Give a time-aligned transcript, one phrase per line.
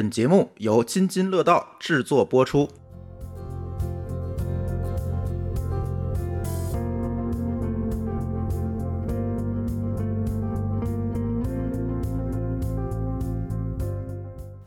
[0.00, 2.66] 本节目由津津乐道制作播出。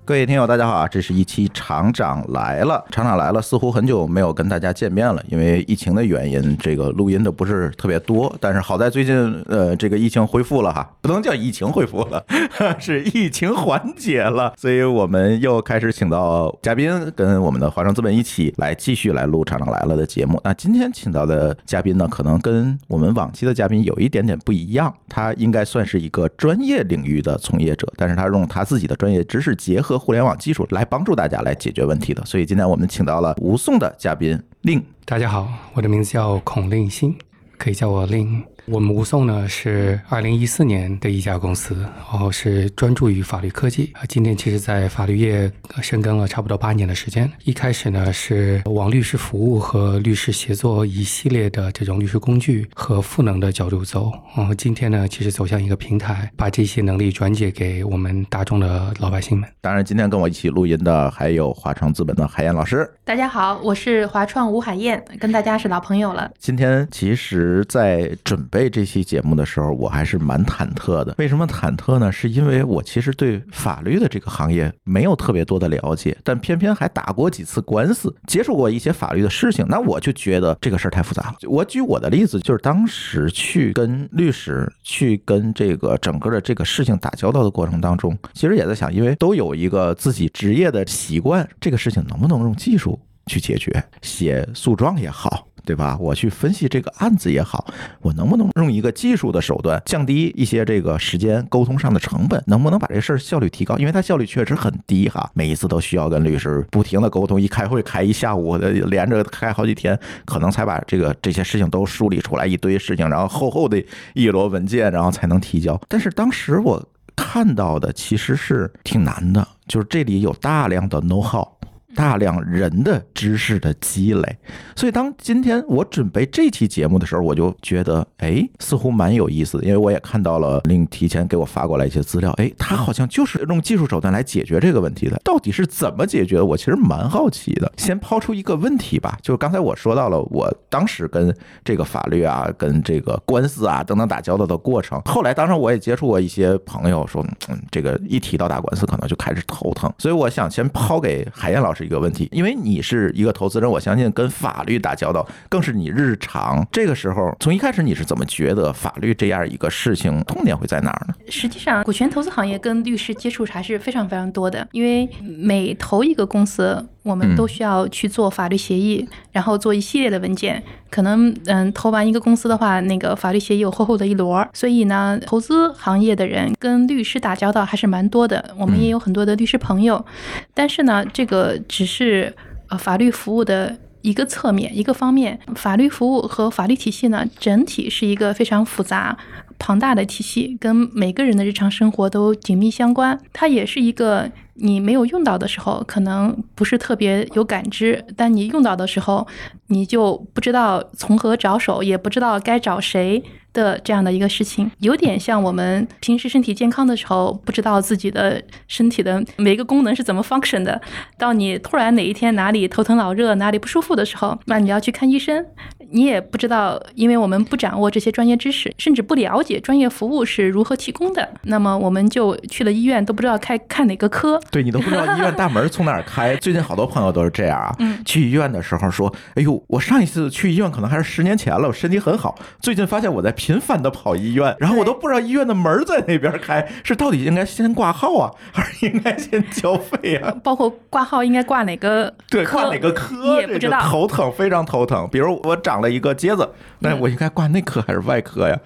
[0.05, 0.85] 各位听友，大家好啊！
[0.85, 8.35] 这是一期厂长来了，厂长来了，似乎很久没有跟大家见面了，因为疫情的原因，这个录音的不是特别多。
[8.41, 9.15] 但是好在最近，
[9.47, 12.21] 呃，这个疫情恢复了哈， 不能叫疫情恢复了，
[12.79, 20.37] 是疫情缓解了，所以我们又开始请到嘉宾，跟我们的华创资本一起来继续来录厂长来了的节目。
[20.43, 29.92] 那今天请到的嘉宾呢，可能跟我们往期的嘉宾有一点点不一样，他应该算是一个专业领域的从业者，但是他用他自己的专业知识结合。
[29.93, 34.83] 和互联网技术来帮助大家来解决问题的，所以今天我们请到了吴颂的嘉宾令。
[35.05, 37.15] 大家好，我的名字叫孔令新，
[37.57, 38.43] 可以叫我令。
[38.65, 44.03] 我们吴颂呢是二零一四年的一家公司，然后是专注于法律科技啊。
[44.07, 47.29] 今天其实，在法律业深耕了差不多八年的时间。
[47.43, 59.49] 一开始呢是往律师服务和律师协作一系列的这种律师工具和赋能的角度走，然后今天呢其实走向一个平台，把这些能力转解给我们大众的老百姓们。
[59.59, 62.89] 当然，今天跟我一起录音的还有华创资本的海燕老师。
[63.03, 66.31] 大家好，我是华创吴海燕，跟大家是老朋友了。
[66.39, 71.15] 今天其实，在准备这期节目的时候，我还是蛮忐忑的。
[71.17, 72.11] 为什么忐忑呢？
[72.11, 79.65] 是因为我其实对法律的这个行业没有特别多的了解，但偏偏还打过几次官司，接触过一些法律的事情。
[79.67, 81.35] 那我就觉得这个事儿太复杂了。
[81.49, 93.83] 我举我的例子，就是当时去跟律师去跟这个整个的这个事情打交道的过程当中，其实也在想，因为都有一个自己职业的习惯，这个事情能不能用技术去解决？
[94.03, 95.47] 写诉状也好。
[95.65, 95.97] 对吧？
[95.99, 97.65] 我去分析这个案子也好，
[98.01, 102.43] 我能不能用一个技术的手段降低一些这个时间沟通上的成本？
[102.47, 103.77] 能不能把这事儿效率提高？
[103.77, 113.83] 因为它效率确实很低哈，每一次都需要跟律师不停的沟通，一开会开一下午，连着开好几天，可能才把这个这些事情都梳理出来一堆事情，然后厚厚的
[114.13, 115.79] 一摞文件，然后才能提交。
[115.87, 116.83] 但是当时我
[117.15, 121.47] 看到的其实是挺难的，就是这里有大量的 know how。
[121.95, 124.37] 大量人的知识的积累，
[124.75, 136.41] 所以当今天我准备这期节目的时候，我就觉得，哎，似乎蛮有意思的，因为我也看到了令提前给我发过来一些资料，哎，他好像就是用技术手段来解决这个问题的，到底是怎么解决？
[136.41, 137.71] 我其实蛮好奇的。
[137.77, 151.82] 先抛出一个问题吧，就是刚才我说到了，我当时跟这个法律啊、跟这个官司啊等等打交道的过程，后来当然我也接触过一些朋友说，嗯，这个一提到打官司，可能就开始头疼，所以我想先抛给海燕老师。
[151.83, 156.65] 一个问题，因为你是一个投资人，我相信跟法律打交道更是你日常。
[156.71, 161.13] 这个时候，从一开始你是怎么觉得法律这样一个事情痛点会在哪儿呢？
[161.29, 166.87] 实际上，股权投资行业跟律师接触还是非常非常多的，因为每投一个公司。
[167.03, 170.63] 我们都需要去做法律协议，然后做一系列的文件。
[170.89, 174.47] 可能嗯，投完一个公司的话，那个法律协议有厚厚的一摞。
[174.53, 178.53] 所以呢，投资行业的人跟律师打交道还是蛮多的。
[178.57, 180.05] 我们也有很多的律师朋友，
[180.53, 182.33] 但是呢，这个只是
[182.69, 185.39] 呃法律服务的一个侧面、一个方面。
[185.55, 189.17] 法律服务和法律体系呢，整体是一个非常复杂。
[189.59, 199.27] 庞大的体系跟每个人的日常生活都紧密相关，它也是一个你没有用到的时候，可能不是特别有感知，但你用到的时候，
[199.67, 203.23] 你就不知道从何着手，也不知道该找谁。
[203.53, 210.81] 的这样的一个事情，有点像我们平时身体健康的时候，不知道自己的身体的每一个功能是怎么 function 的。
[211.19, 215.45] 到你突然哪一天哪里头疼脑热，哪里不舒服的时候，那你要去看医生，
[215.93, 221.29] 你也不知道，因为我们不掌握这些专业知识，甚至不了解专业服务是如何提供的。
[221.43, 224.39] 那么我们就去了医院，都不知道开看哪个科。
[224.49, 226.35] 对你都不知道医院大门从哪儿开。
[226.37, 232.35] 最近好多朋友都是这样啊，去医院的时候说：“哎呦，我上一次去医院可能还是十年前了，我身体很好。
[232.59, 240.33] 最近发现我在。”频繁的跑医院，然后我都不知道医院的门在那边开，是到底应该先挂号啊，还是应该先交费啊？
[240.41, 242.13] 包括挂号应该挂哪个？
[242.29, 243.41] 对，挂哪个科？
[243.41, 245.09] 也不知道，头疼，非常头疼。
[245.11, 246.49] 比如我长了一个疖子，
[246.79, 248.59] 那我应该挂内科还是外科呀？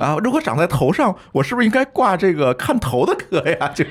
[0.00, 3.70] 啊，如果长在头上，我是不是应该挂这个看头的科呀？
[3.76, 3.84] 就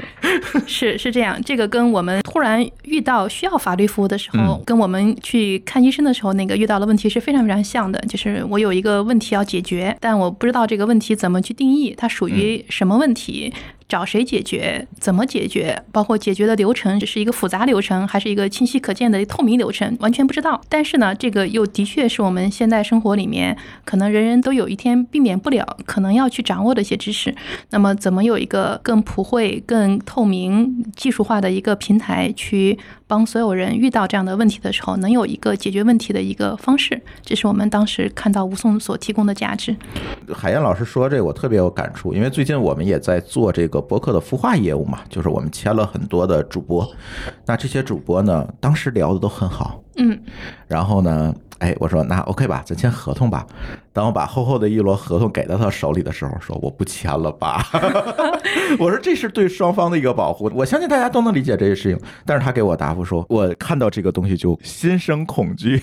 [0.67, 7.97] 是是这样，这个跟我们突然遇到需要法律服务的时候，跟我们去看医生的时候那个遇到的问题是非常非常像的。
[8.09, 10.29] 就是我有一个问题要解决，但我。
[10.41, 13.53] 不知道这个问题怎么去定义，它属于什么问题？
[13.91, 20.61] 找谁解决，怎么解决，包括解决的流程是一个复杂流程，还是一个清晰可见的透明流程，完全不知道。
[20.69, 27.35] 但是呢，这个又的确是我们现代生活里面可能人人都有一天避免不了，可能要去掌握的一些知识。
[27.71, 32.79] 那么，怎么有一个更普惠、更透明、技术化的一个平台，去
[33.11, 37.01] 帮所有人遇到这样的问题的时候，能有一个解决问题的一个方式？
[37.21, 39.75] 这是我们当时看到吴颂所提供的价值。
[40.33, 46.89] 海燕老师说这个我特别有感触，因为最近我们也在做这个博客的孵化业务嘛，就是我们签了很多的主播，
[47.45, 50.17] 那这些主播呢，当时聊的都很好，嗯，
[50.69, 53.45] 然后呢，哎，我说那 OK 吧，咱签合同吧。
[53.93, 57.67] 当我把厚厚的一摞合同给到他手里的时候，说我不签了吧。
[58.79, 61.99] 我说这是对双方的一个保护，我相信大家都能理解这些事情。
[62.25, 65.81] 但是他给我答复说，我看到这个东西就心生恐惧。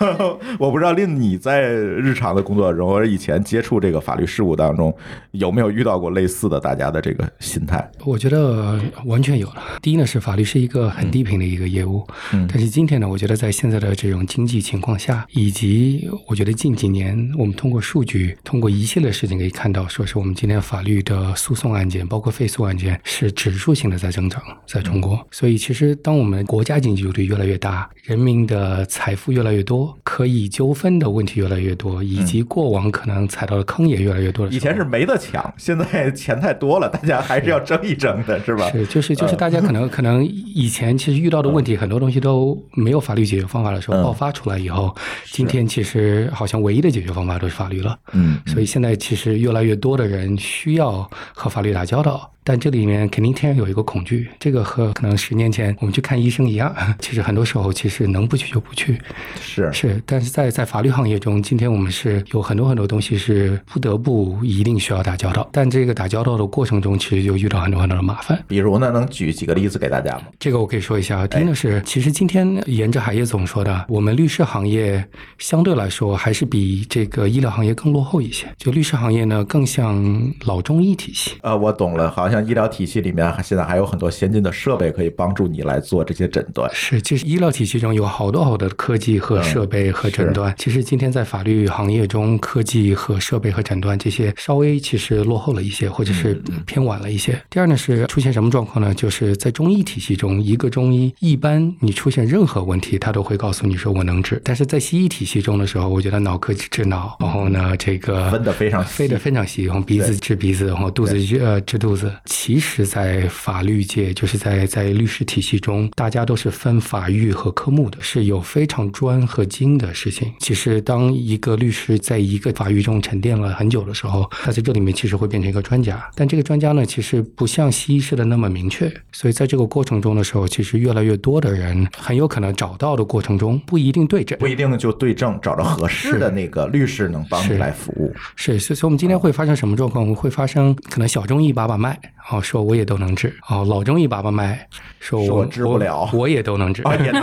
[0.58, 4.94] 我不知道令你在日常的工作中或者以前接触这个法律事务当中，
[5.30, 7.90] 有没有遇到过类似的大家的这个心态？
[8.04, 9.62] 我觉得完全有了。
[9.80, 25.24] 第一呢，是法律是一个很低频的一个业务，嗯但是今天呢，我觉得在现在的这种经济情况下，以及我觉得近几年我们通过数据，通过一系列事情可以看到，说是我们今天法律的诉讼案件，包括废诉案件，是指数性的在增长，在中国。
[25.30, 34.46] 所以其实当我们国家经济主体越来越大，人民的财富越来越多，可以纠纷的问题越来越多，以及过往可能踩到的坑也越来越多。
[34.48, 38.70] 以前是没得抢，现在钱太多了，大家还是要争一争的，是吧？
[38.70, 44.94] 是，就是就是大家可能可能以前其实遇到的问题很多东西都没有法律解决方法的时候嗯爆发出来以后，
[45.26, 47.98] 今天其实好像唯一的解决方法都是法律了。
[48.12, 58.96] 嗯，所以现在其实越来越多的人需要和法律打交道，但这里面肯定天然有一个恐惧，这个和可能十年前我们去看医生一样， 其实很多时候其实能不去就不去。
[59.40, 68.40] 是是，但是在在法律行业中，今天我们是有很多很多东西是不得不一定需要打交道，但这个打交道的过程中，其实就遇到很多很多的麻烦。
[68.46, 70.26] 比如呢，能举几个例子给大家吗？
[70.38, 71.26] 这个我可以说一下。
[71.26, 75.04] 第一呢是，其实今天沿着海业总说的，我们律师行业
[75.38, 78.46] 相对来说还是比这个医疗行业更落后一些。
[78.56, 81.32] 就律师行业呢，更像老中医体系。
[81.42, 86.68] 呃，我懂了，好像医疗体系里面现在还有很多先进的设备可以帮助你来做这些诊断。
[86.74, 90.52] 是，其实医疗体系中有好多好多的科技和设备和诊断。
[90.58, 96.34] 其实今天在法律行业中，科技和设备和诊断这些稍微其实落后了一些，或者是
[96.66, 97.40] 偏晚了一些。
[97.50, 98.92] 第二呢是出现什么状况呢？
[98.94, 104.40] 就是在中医体系中，一个中医一般你出现任何问题，他都会告诉你说我能治。
[104.42, 112.12] 但是在西医体系中的时候，我觉得脑科治脑，然后呢这个分的非常细飞得非常细，然后鼻子治鼻子，然后肚子治呃治肚子。
[112.26, 120.32] 其实，在法律界，就是在在律师体系中，大家都是分法域和科目的，是有非常专和精的事情。
[120.38, 126.08] 其实，当一个律师在一个法域中沉淀了很久的时候，他在这里面其实会变成一个专家。
[126.14, 138.12] 但这个专家呢，其实不像西医式的那么明确，所以在这个过程中的时候，其实越来越多的人很有可能找到的过程中不一定对症，不一定就对症，找着合适的那个律师能帮你是来服务。
[138.34, 140.02] 是，所以所以我们今天会发生什么状况？
[140.02, 141.98] 我们会发生可能小中医把把脉，
[142.30, 144.66] 哦，说我也都能治；哦，老中医把把脉，
[144.98, 146.82] 说我治不了我，我也都能治。
[146.82, 147.22] 啊，也能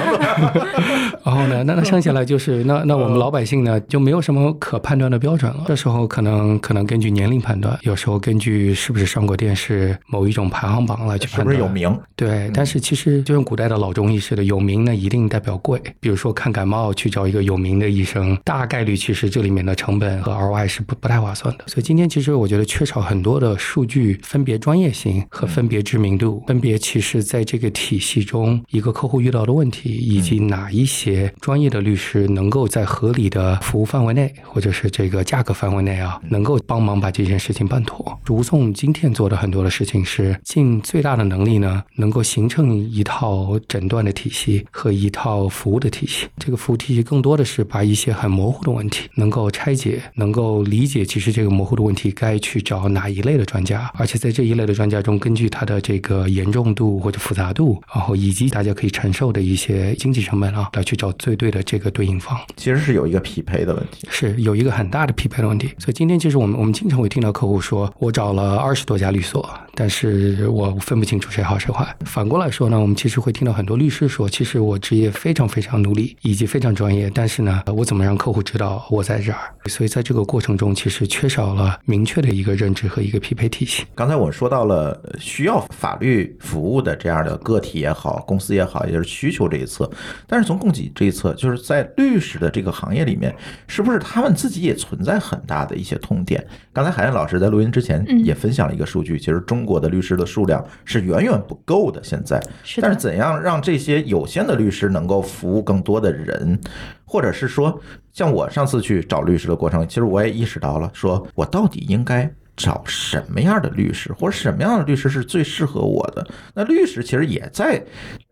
[1.24, 5.66] 然后呢，那那剩下来就是那那我们老百姓呢就没有什么可判断的标准了。
[5.68, 11.45] 这时候可能可能根据年龄判断，有时候根据是不是上过电视某一种排行榜来去是判断。
[11.45, 12.00] 不是有名？
[12.16, 15.81] 对，但是其实就像古代的老中医似的，有名呢一定代表贵。
[16.00, 21.66] 比如说看感冒去找一个有名的医生，大概率其实这里面的成本和 ROI 是不不太划算的。
[21.68, 38.18] 所以今天其实我觉得缺少很多的数据分别专业性和分别知名度，分别其实在这个体系中一个客户遇到的问题，以及哪一些专业的律师能够在合理的服务范围内，或者是这个价格范围内啊，能够帮忙把这件事情办妥。
[38.25, 46.27] 如颂今天做的很多的事情是尽最大的能力呢，能够形成一套诊断的体系和一套服务的体系。
[46.37, 62.37] 这个服务体系更多的是把一些很模糊的问题能够拆解，能够理解，其实这个模糊的问题该去找哪一类的专家，而且在这一类的专家中，根据它的这个严重度或者复杂度，然后以及大家可以承受的一些经济成本啊，来去找最对的这个对应方。
[62.55, 64.07] 其实是有一个匹配的问题。
[64.09, 65.69] 是有一个很大的匹配的问题。
[65.77, 71.95] 所以今天其实我们我们经常会听到客户说，我找了二十多家律所，但是我分不清楚谁好谁坏。
[72.05, 79.39] 反过来说呢，我们其实会听到很多律师说，其实我职业非常非常努力，以及非常专业，但是呢，我怎么让客户知道我在这儿？
[79.65, 83.85] 所以在这个过程中，其实缺少了明确的一个认知和一个匹配体系。
[83.95, 89.90] 刚才我说到了呃需要法律服务的这样的个体也好，公司也好，也就是需求这一侧。
[90.28, 96.45] 但是从供给这一侧，就是在律师的这个行业里面，是不是他们自己也存在很大的一些痛点？
[96.72, 102.04] 刚才海燕老师在录音之前嗯也分享了一个数据，其实中中国的律师的数量是远远不够的。
[102.04, 106.60] 现在，是但是怎样让这些有限的律师能够服务更多的人，
[107.06, 107.80] 或者是说，
[108.12, 112.30] 像我上次去找律师的过程，其实我也意识到了，说我到底应该。
[112.56, 116.28] 找什么样的律师，或者什么样的律师是最适合我的？
[116.54, 117.83] 那律师其实也在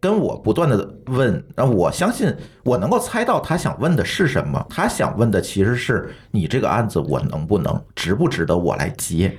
[0.02, 4.66] 跟我不断的问，那我相信我能够猜到他想问的是什么。
[4.68, 9.32] 他想问的其实是你这个案子我能不能，值不值得我来接？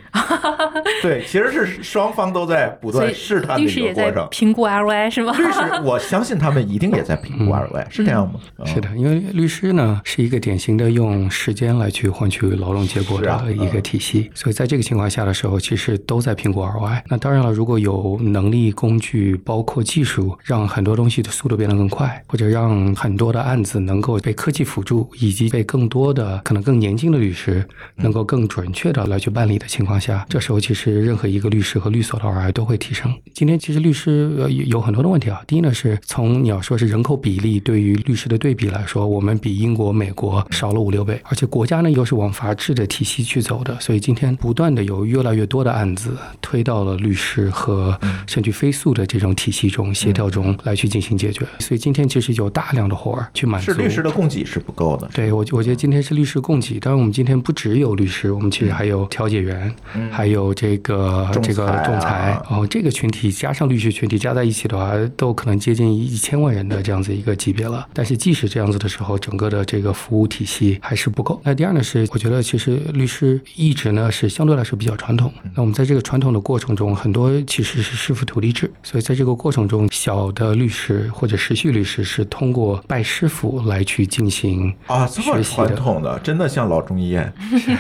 [1.03, 4.29] 对，其实是双方都在不断试探的一律师也在个过程。
[4.31, 5.33] 评估 ROI 是吗？
[5.37, 8.39] 律师，我相信他们一定也在评估 ROI，是这样吗？
[8.59, 17.03] 嗯是的，因为律师呢是一个典型的用时间来去换取劳动结果的一个体系，所以在这个情况下的时候，其实都在评估 ROI。
[17.09, 27.67] 那当然了，如果有能力、工具，包括技术，让很多东西的速度变得更快，或者让很多的案子能够被科技辅助，以及被更多的可能更年轻的律师
[27.97, 33.11] 能够更准确的来去办理的情况下，这时候其实任何一个律师和律所的 ROI 都会提升。
[33.33, 51.47] 今天其实律师呃有有很多的问题啊，第一呢是从你要说是人口比例对于律师的对比来说，我们比英国、美国少了五六倍，而且国家呢又是往法治的体系去走的，所以今天不断的有越来越多的案子推到了律师和甚至非诉的这种体系中、协调中来去进行解决。
[51.59, 55.09] 所以今天其实有大量的活儿去满足是律师的供给是不够的。
[55.15, 56.79] 对我，我觉得今天是律师供给。
[56.79, 59.75] 当然，我们今天不只有律师，我们其实还有调解员，
[60.11, 62.41] 还有这个仲这个仲裁。
[62.49, 67.87] 哦，这个群体加上律师群体加在一起的话，都可能接近一千万人的这样子一个级别了。
[67.93, 71.41] 但是即使这样子的时候，整个的这个服务体系还是不够。
[71.45, 75.33] 那第二呢是，我觉得其实律师一直呢是相对来说比较传统。
[75.55, 87.19] 那我们在这个传统的过程中，很多其实是师傅徒弟制，所以在这个过程中，小的律师或者实习律师是通过拜师傅来去进行啊，这么学习传统的，真的像老中医。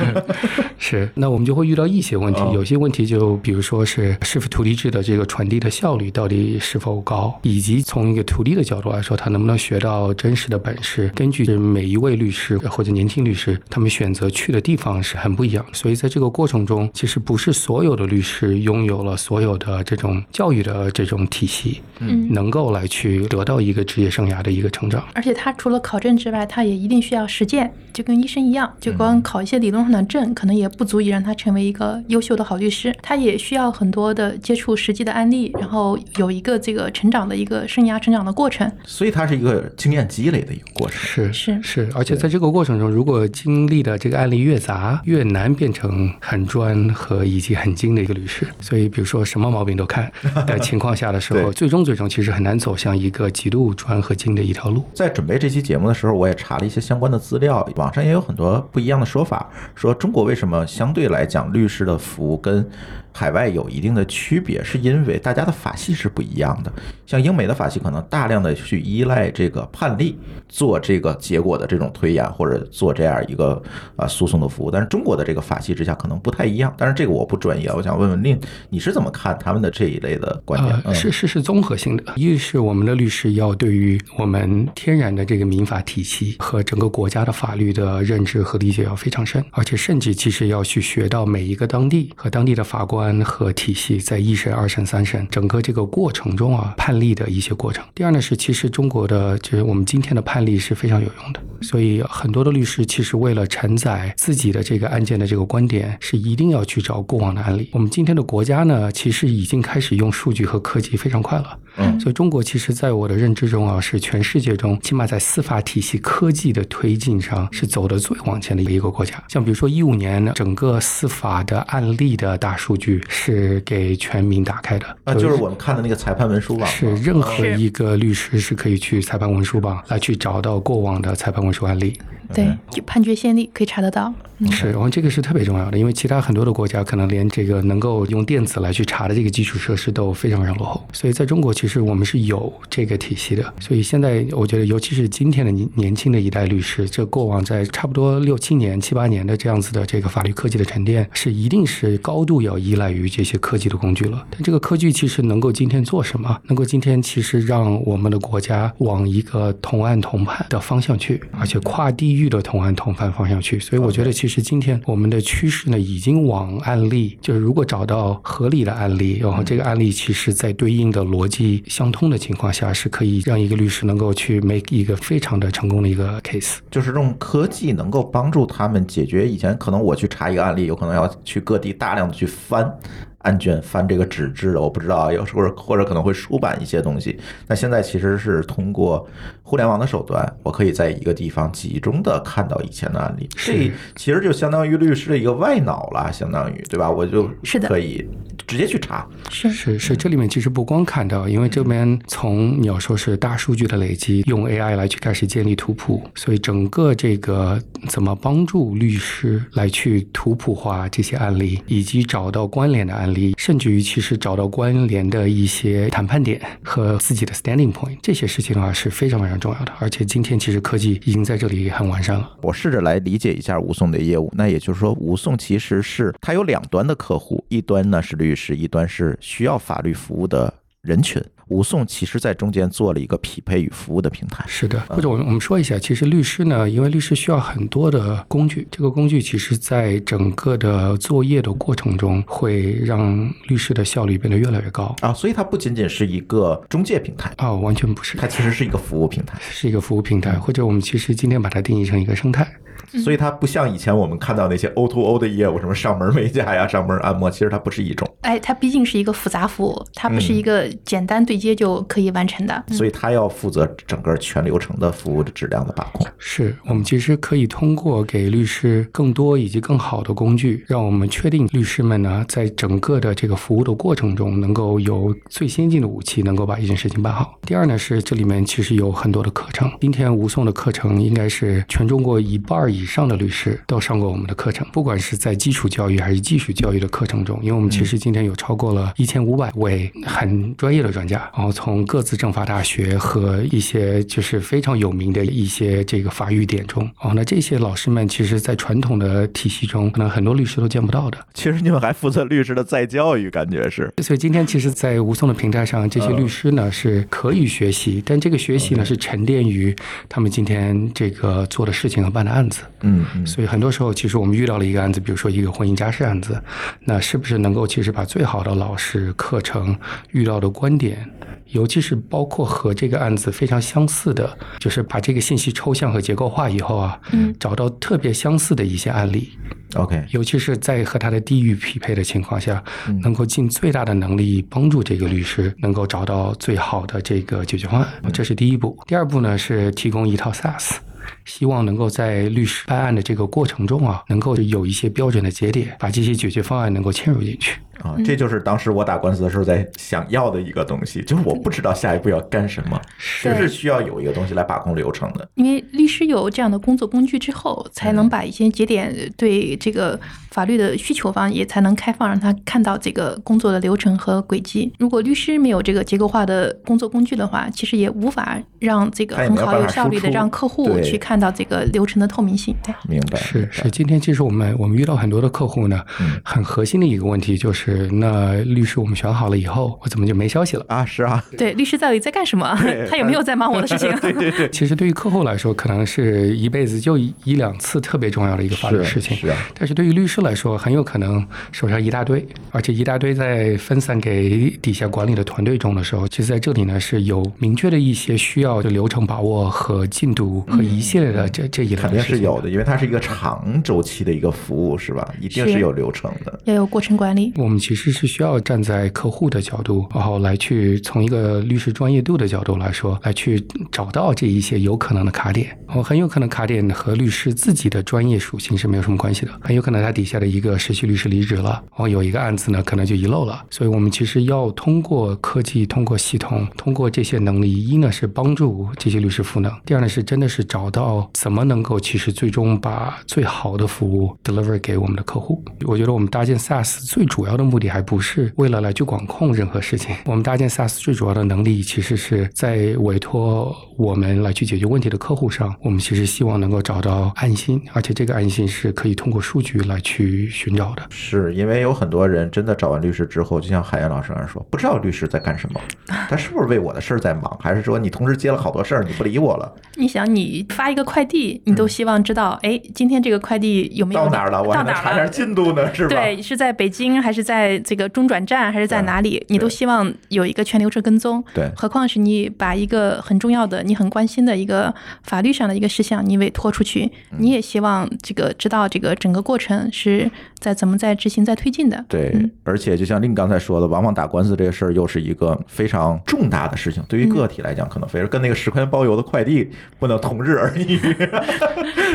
[0.78, 11.10] 是，那我们就会遇到一些问题，哦有些问题就比如说是师傅徒弟制的这个传递的效率到底是否高，以及从一个徒弟的角度来说，他能不能学到真实的本事。
[11.14, 25.06] 根据每一位律师或者年轻律师，他们选择去的地方是很不一样，所以在这个过程中，其实不是所有的律师拥有了所有的这种教育的这种体系，嗯能能够来去得到一个职业生涯的一个成长。
[25.14, 32.94] 而且他除了考证之外，他也一定需要实践，就跟医生一样，就光考一些理论上的证，可能也不足以让他成为一个优秀的好律师。
[33.02, 38.70] 他也需要很多的接触实际的案例，然后有一个这个成长的一个生涯成长的过程。
[38.84, 40.98] 所以它是一个经验积累的一个过程。
[41.00, 48.46] 是是是，而且在这个过程中，如果经历的这个案例越杂，越难变成很专和以及很精的一个律师。
[48.60, 50.10] 所以，比如说什么毛病都看
[50.46, 54.84] 的情况下的时候， 最终最终其实很难走向一个极度专和精的一条路。
[54.94, 62.64] 在准备这期节目的时候，我也查了一些相关的资料，网上也有很多不一样的说法，说中国为什么相对来讲律师的服务跟
[63.12, 66.72] 海外有一定的区别，是因为大家的法系是不一样的。
[67.06, 73.62] 像英美的法系可能大量的去依赖这个判例做这个结果的这种推演，或者做这样一个
[73.96, 76.74] 啊诉讼的服务，但是中国的这个法系之下可能不太一样。
[76.78, 78.40] 但是这个我不专业，我想问问令，
[78.70, 80.94] 你是怎么看他们的这一类的观点？
[80.94, 82.04] 是是是综合性的。
[82.16, 97.82] 一是我们的律师要对于我们天然的这个民法体系和整个国家的法律的认知和理解要非常深，而且甚至其实要去学到每一个当地和当地的法官和体系在一审、二审、三审整个这个过程中啊判例的一些过程。
[97.94, 107.70] 第二呢是，其实中国的就是我们今天的判例是非常有用的，所以很多的律师其实为了承载自己的这个案件的这个观点，是一定要去找过往的案例。
[107.72, 111.58] 我们今天的国家呢，其实已经开始用数据和科技非常快了。
[111.78, 119.22] 嗯所以中国其实在我的认知中啊，是全世界中起码在司法体系科技的推进上是走得最往前的一个国家。
[119.28, 131.98] 像比如说一五年整个司法的案例的大数据是给全民打开的，啊，就是我们看的那个裁判文书网，是任何一个律师是可以去裁判文书网来去找到过往的裁判文书案例。
[132.34, 134.12] 对，就判决先例可以查得到。
[134.38, 154.26] 嗯是，然后这个是特别重要的，因为其他很多的国家可能连这个能够用电子来去查的这个基础设施都非常非常落后，所以在中国其实我们是有这个体系的，所以现在我觉得，尤其是今天的年年轻的一代律师，这过往在差不多六七年、七八年的这样子的这个法律科技的沉淀，是一定是高度要依赖于这些科技的工具了。
[154.30, 156.36] 但这个科技其实能够今天做什么？
[156.48, 163.58] 能够今天其实让我们的国家往一个同案同判的方向去，而且跨地域的同案同犯方向去。
[163.58, 176.58] 所以我觉得，其实今天我们的趋势呢，已经往案例，就是如果找到合理的案例，然后这个案例其实在对应的逻辑相通的情况下，是可以让一个律师能够去 make 一个非常的成功的一个 case。
[176.70, 182.72] 就是用科技能够帮助他们解决以前可能我去查一个案例，有可能要去各地大量的去翻
[183.18, 187.18] 案卷翻这个纸质的，我不知道啊，有时候或者可能会出版一些东西。
[187.46, 189.06] 那现在其实是通过
[189.52, 196.90] 互联网的手段，我可以在一个地方集中的看到以前的案例，这 其实就相当于律师的一个外脑了，相当于对吧？
[196.90, 198.02] 我就是的可以
[198.46, 199.06] 直接去查。
[199.28, 219.72] 是是是，这里面其实不光看到，因为这边从你要说是大数据的累积，用 AI 来去开始建立图谱，所以整个这个怎么帮助律师来去图谱化这些案例，以及找到关联的案例，甚至于其实找到关联的一些谈判点和自己的 standing point，这些事情的话是非常非常重要的。
[219.80, 222.30] 而且今天其实科技已经在这里很完善了。
[222.40, 231.22] 我试着来理解一下吴宋的业务，那也就是说，吴宋其实是它有两端的客户，一端呢是律师，一端是需要法律服务的人群。
[231.48, 234.42] 吴颂其实在中间做了一个匹配与服务的平台。
[234.48, 245.12] 是的，或者我们我们说一下，其实律师呢，因为律师需要很多的工具，这个工具其实在整个的作业的过程中，会让律师的效率变得越来越高啊。
[245.12, 252.50] 所以它不仅仅是一个中介平台啊，完全不是，它其实是一个服务平台，是一个服务平台，或者我们其实今天把它定义成一个生态。
[252.98, 258.08] 所以它不像以前我们看到那些 O to O 的业务，什么上门美甲呀、上门按摩，其实它不是一种。
[258.22, 262.64] 哎，它毕竟是一个复杂服务，它不是一个简单对接就可以完成的。
[262.68, 266.06] 所以它要负责整个全流程的服务的质量的把控。
[266.18, 277.38] 是我们其实可以通过给律师更多以及更好的工具，让我们确定律师们呢，在整个的这个服务的过程中，能够有最先进的武器，能够把一件事情办好。
[277.42, 279.70] 第二呢，是这里面其实有很多的课程。
[279.80, 283.60] 今天吴颂的课程应该是全中国一半以上的律师。
[283.66, 301.18] 都上过我们的课程，不管是在基础教育还是技术教育的课程中，因为我们其实今天有超过了一千五百位很专业的专家，然后从各自政法大学和一些就是非常有名的一些这个法语点中，哦，那这些老师们其实，在传统的体系中，可能很多律师都见不到的。
[301.34, 303.92] 其实你们还负责律师的再教育，感觉是。
[304.02, 309.74] 所以今天其实，在吴松的平台上，这些律师呢是可以学习，但这个学习呢是沉淀于
[310.08, 312.62] 他们今天这个做的事情和办的案子。
[312.80, 313.26] 嗯嗯。
[313.26, 316.42] 所以很多时候，其实我们遇到了一个案子，比如说一个婚姻家事案子，
[316.80, 319.76] 那是不是能够其实把最好的老师、课程
[320.10, 321.08] 遇到的观点，
[321.48, 329.30] 尤其是包括和这个案子非常相似的，就是把这个信息抽象和结构化以后啊，嗯，找到特别相似的一些案例
[329.74, 332.62] ，OK，尤其是在和他的地域匹配的情况下，
[333.02, 338.76] 能够尽最大的能力帮助这个律师能够找到最好的这个解决方案，这是第一步。
[338.86, 340.76] 第二步呢是提供一套 SaaS。
[341.24, 347.58] 希望能够在律师办案的这个过程中啊，能够有一些标准的节点，把这些解决方案能够嵌入进去。
[347.82, 352.80] 啊，这就是当时我打官司的时候在想要的一个东西，就是我不知道下一步要干什么，
[353.20, 355.28] 其实是需要有一个东西来把控流程的。
[355.34, 359.98] 因为律师有这样的工作工具之后，才能把一些节点对这个
[360.30, 364.72] 法律的需求方也才能开放，让他看到这个工作的流程和轨迹。
[364.78, 372.54] 如果律师没有这个结构化的工作工具的话，其实也无法让这个很好有效率的让客户去看到这个流程的透明性。
[372.62, 373.18] 对，明白。
[373.18, 375.82] 是是，今天其实我们我们遇到很多的客户呢，
[376.22, 377.62] 很核心的一个问题就是。
[377.62, 380.84] 是，那律师我们选好了以后，我怎么就没消息了啊？
[380.84, 382.58] 是啊， 对，律师到底在干什么？
[382.90, 383.88] 他有没有在忙我的事情？
[384.00, 384.48] 对对对。
[384.50, 389.16] 其实对于客户来说，可能是一辈子就一两次特别重要的一个法律事情。
[389.16, 389.36] 是啊。
[389.56, 405.12] 但是对于律师来说，很有可能手上一大堆，而且一大堆在分散给底下管理的团队中的时候，其实在这里呢是有明确的一些需要的流程把握和进度和一系列的这这一肯定是有的，因为它是一个长周期的一个服务，是吧？
[405.20, 407.32] 一定是有流程的，要有过程管理。
[407.36, 415.56] 我们其实是需要站在客户的角度，然后来去从一个律师专业度的角度来说，来去找到这一些有可能的卡点。
[415.68, 423.42] 哦，很有可能卡点和律师自己的专业属性是没有什么关系的，很有可能他底下的一个实习律师离职了，然后有一个案子呢，可能就遗漏了。
[423.48, 435.42] 所以我们其实要通过科技、通过系统、通过这些能力，一呢是帮助这些律师赋能，第二呢是真的是找到怎么能够其实最终把最好的服务 deliver 给我们的客户。
[435.66, 450.82] 我觉得我们搭建 SaaS 最主要的目的还不是为了来去管控任何事情，我们搭建 SaaS 最主要的能力，其实是在委托我们来去解决问题的客户上，我们其实希望能够找到安心，而且这个安心是可以通过数据来去寻找的。
[450.90, 455.60] 是因为有很多人真的找完律师之后，就像海燕老师说，不知道律师在干什么，
[456.08, 459.52] 他是不是为我的事儿在忙，还是说你同时接了好多事儿，你不理我了？
[459.76, 464.42] 你想，你发一个快递，你都希望知道，哎，今天这个快递有没有到哪儿了？
[464.42, 465.94] 我还能查点进度呢，是吧？
[465.94, 467.52] 对，是在北京还是在？
[467.64, 471.22] 这个中转站还是在哪里，你都希望有一个全流程跟踪。
[471.32, 481.84] 对何况是你把一个很重要的、你很关心的一个法律上的一个事项，你委托出去，嗯你也希望这个知道这个整个过程是在怎么在执行、在推进的。
[481.88, 490.71] 对嗯，而且就像令刚才说的，往往打官司这个事儿又是一个非常重大的事情，对于个体来讲，可能非常跟那个十块钱包邮的快递不能同日而语。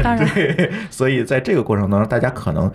[0.04, 2.72] 当然，对，所以在这个过程当中，大家可能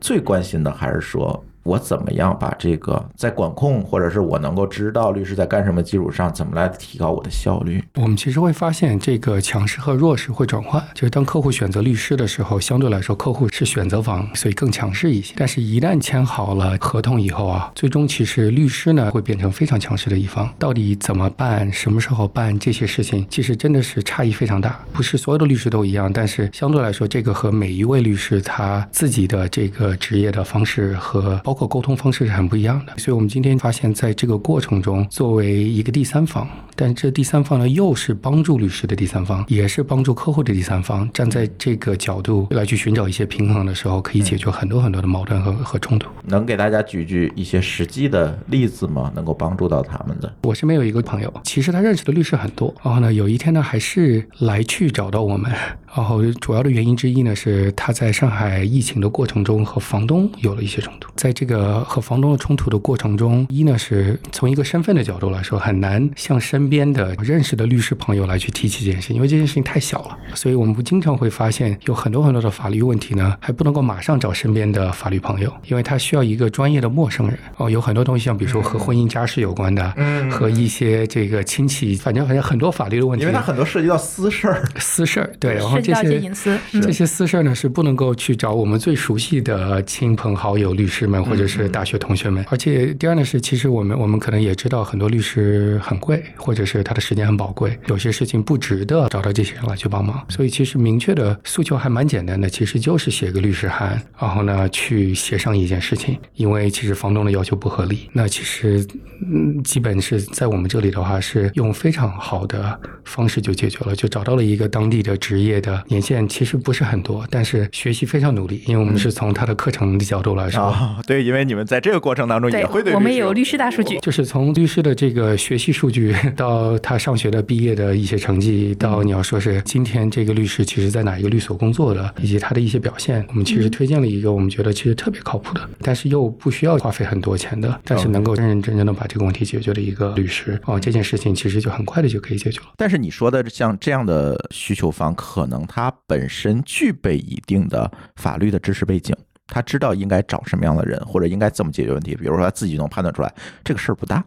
[0.00, 1.44] 最关心的还是说。
[1.62, 7.82] 我怎么样把这个在管控，或者是我能够知道律师在干什么基础上，怎么来提高我的效率？
[7.94, 10.82] 我们其实会发现，这个强势和弱势会转换。
[10.94, 15.34] 就是当客户选择律师的时候，相对来说客户是选择方，所以更强势一些。
[15.36, 20.52] 但是，一旦签好了合同以后啊，最终其实律师呢会变成非常强势的一方。
[20.58, 24.80] 到底怎么办，什么时候办这些事情，其实真的是差异非常大。
[24.92, 32.94] 不是所有的律师都一样，但是相对来说，这个和每一位律师他自己的这个职业的方式和包括沟通方式是很不一样的。
[32.96, 46.08] 所以我们今天发现，在这个过程中，作为一个第三方，但这第三方呢，又是帮助律师的第三方，也是帮助客户的第三方，站在这个角度来去寻找一些平衡的时候，可以解决很多很多的矛盾和和冲突。
[46.24, 49.12] 能给大家举举一些实际的例子吗？
[49.14, 50.34] 能够帮助到他们的？
[50.44, 55.52] 我身边有一个朋友，其实他认识的律师很多，然后呢，有一天呢，还是来去找到我们，
[55.94, 84.62] 然后主要的原因之一呢，是他在上海疫情的过程中和房东有了一些冲突，在这个和房东的冲突的过程中，一呢是从一个身份的角度来说，很难向身边的认识的律师朋友来去提起这件事情，因为这件事情太小了，所以我们不经常会发现有很多很多的法律问题呢，还不能够马上找身边的法律朋友，因为他需要一个专业的陌生人哦，有很多东西，像比如说和婚姻家事有关的，嗯和一些这个亲戚，反正反正很多法律的问题，因为它很多涉及到私事儿。
[84.78, 86.58] 私事儿，对，然后这些些隐私。
[86.72, 92.44] 嗯这些私事儿呢是不能够去找我们最熟悉的亲朋好友、律师们或者是大学同学们。
[92.50, 100.22] 而且第二呢是，其实我们我们可能也知道很多律师很贵，或者是他的时间很宝贵，有些事情不值得找到这些人来去帮忙。
[100.28, 106.18] 所以其实明确的诉求还蛮简单的，其实就是写个律师函，然后呢去协商一件事情。
[106.34, 108.86] 因为其实房东的要求不合理，那其实
[109.26, 120.74] 嗯基本是在我们这里的话是用非常好的方式就解决了，就找到了一个当地的职业的年限其实不是很多，但是学习非常努力，因为我们是从他的课程的角度来说。
[121.22, 123.98] 因为你们在这个过程当中对也会对，我们有律师大数据。
[124.00, 142.66] 就是从律师的这个学习数据到他上学的毕业的一些成绩，到你要说是今天这个律师其实在哪一个律所工作的，以及他的一些表现，我们其实推荐了一个我们觉得其实特别靠谱的，但是又不需要花费很多钱的，但是能够认认真真的把这个问题解决的一个律师哦，这件事情其实就很快的就可以解决了。
[142.76, 149.14] 但是你说的像这样的需求方，可能他本身具备一定的法律的知识背景，
[149.52, 152.14] 他知道应该找什么样的人，或者应该怎么解决问题。
[152.14, 153.30] 比如说他自己能判断出来
[153.62, 154.24] 这个事儿不大，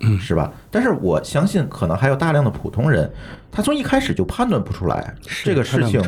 [0.00, 0.52] 嗯是吧？
[0.70, 3.10] 但是我相信，可能还有大量的普通人，
[3.50, 5.12] 他从一开始就判断不出来
[5.42, 6.00] 这个事情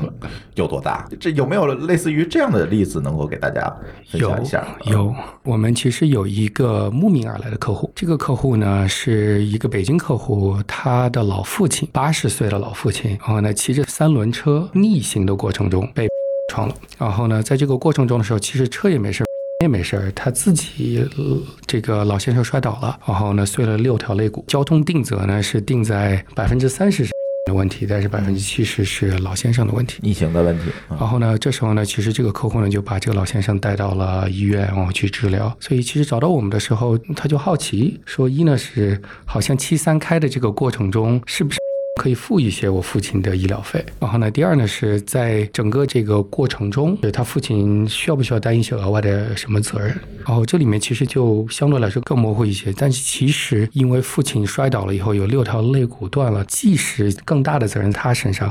[0.54, 1.08] 有多大。
[1.18, 3.74] 这有没有类似于这样的例子能够给大家
[4.08, 4.64] 分享一下？
[4.84, 16.06] 有，我们其实有一个慕名而来的客户，这个客户呢是一个北京客户，他的老父亲八十岁的老父亲，然后呢骑着三轮车逆行的过程中被
[16.50, 19.26] 撞了，然后呢在这个过程中的时候，其实车也没事儿。
[19.62, 21.36] 也没事儿，他自己、呃
[21.66, 24.42] 这个老先生摔倒了，然后呢碎了六条肋骨。
[24.48, 27.06] 交通定责呢是定在百分之三十
[27.44, 29.98] 的问题，但是百分之七十是老先生的问题。
[30.00, 35.54] 逆行的问题，嗯然后呢，这时候呢，其实这个客户呢就把这个老先生带到了医院，然后去治疗。
[35.60, 41.58] 所以其实找到我们的时候，他就好奇说：一呢是好像七三开的这个过程中，是不是？
[42.00, 49.88] 可以付一些我父亲的医疗费，然后呢，第二呢是在整个这个过程中，他父亲需要不需要担一些额外的什么责任？
[50.26, 58.50] 然后这里面其实就相对来说更模糊一些，但是其实因为父亲摔倒了以后有六条肋骨断了，即使更大的责任他身上。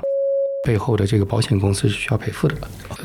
[0.63, 2.55] 背后的这个保险公司是需要赔付的。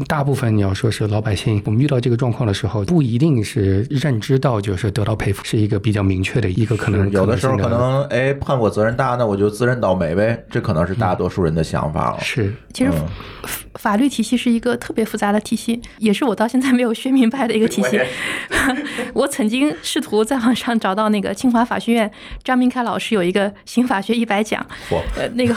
[0.08, 7.08] 大部分你要说是老百姓，我们遇到这个状况的时候，不一定是认知到就是得到赔付是一个比较明确的一个可能。
[7.12, 12.20] 有的时候可可能哎判我责任大，那我就自认倒霉呗，这可能是大多数人的想法了。
[12.20, 13.06] 是其实嗯
[13.42, 18.00] 法法律体系是一个特别复杂的体系，也是我到现在没有学明白的一个体系。
[19.14, 22.10] 我曾经试图在网上找到那个清华法学院
[22.42, 25.54] 张明凯老师有一个刑法学一百讲，嚯呃，那个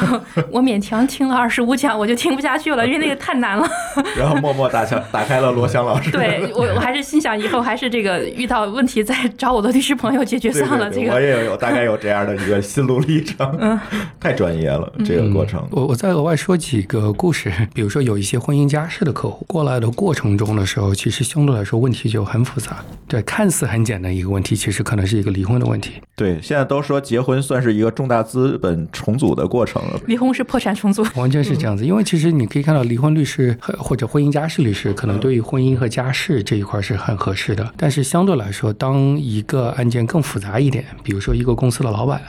[0.52, 3.66] 我勉强听了二十五讲，讲，我就听不下去了，因为那个太难了。
[4.18, 6.12] 然后默默打开 打开了罗翔老师。
[6.12, 10.90] 对 我，我还是心想以后还是这个遇到问题再找我的律师朋友解决算了。
[10.90, 13.58] 这个我也有大概有这样的一个心路历程。
[13.60, 13.80] 嗯，
[14.20, 15.66] 太专业了这个过程。
[15.72, 22.84] 我我再额外说几个故事，比如说有一些婚姻家事的客户过来的过程中的时候，其实相对来说问题就很复杂。
[23.08, 25.94] 对，看似很简单一个问题，其实可能是一个离婚的问题。
[26.16, 31.86] 对，现在都说结婚算是一个重大资本重组的过程了，离婚是破产重组，完全是这样子。
[31.86, 37.72] 因为其实你可以看到，离婚律师或者婚姻家事律师，可能对于婚姻和家事这一块是很合适的。
[37.78, 42.22] 但是相对来说，当一个案件更复杂一点，比如说一个公司的老板，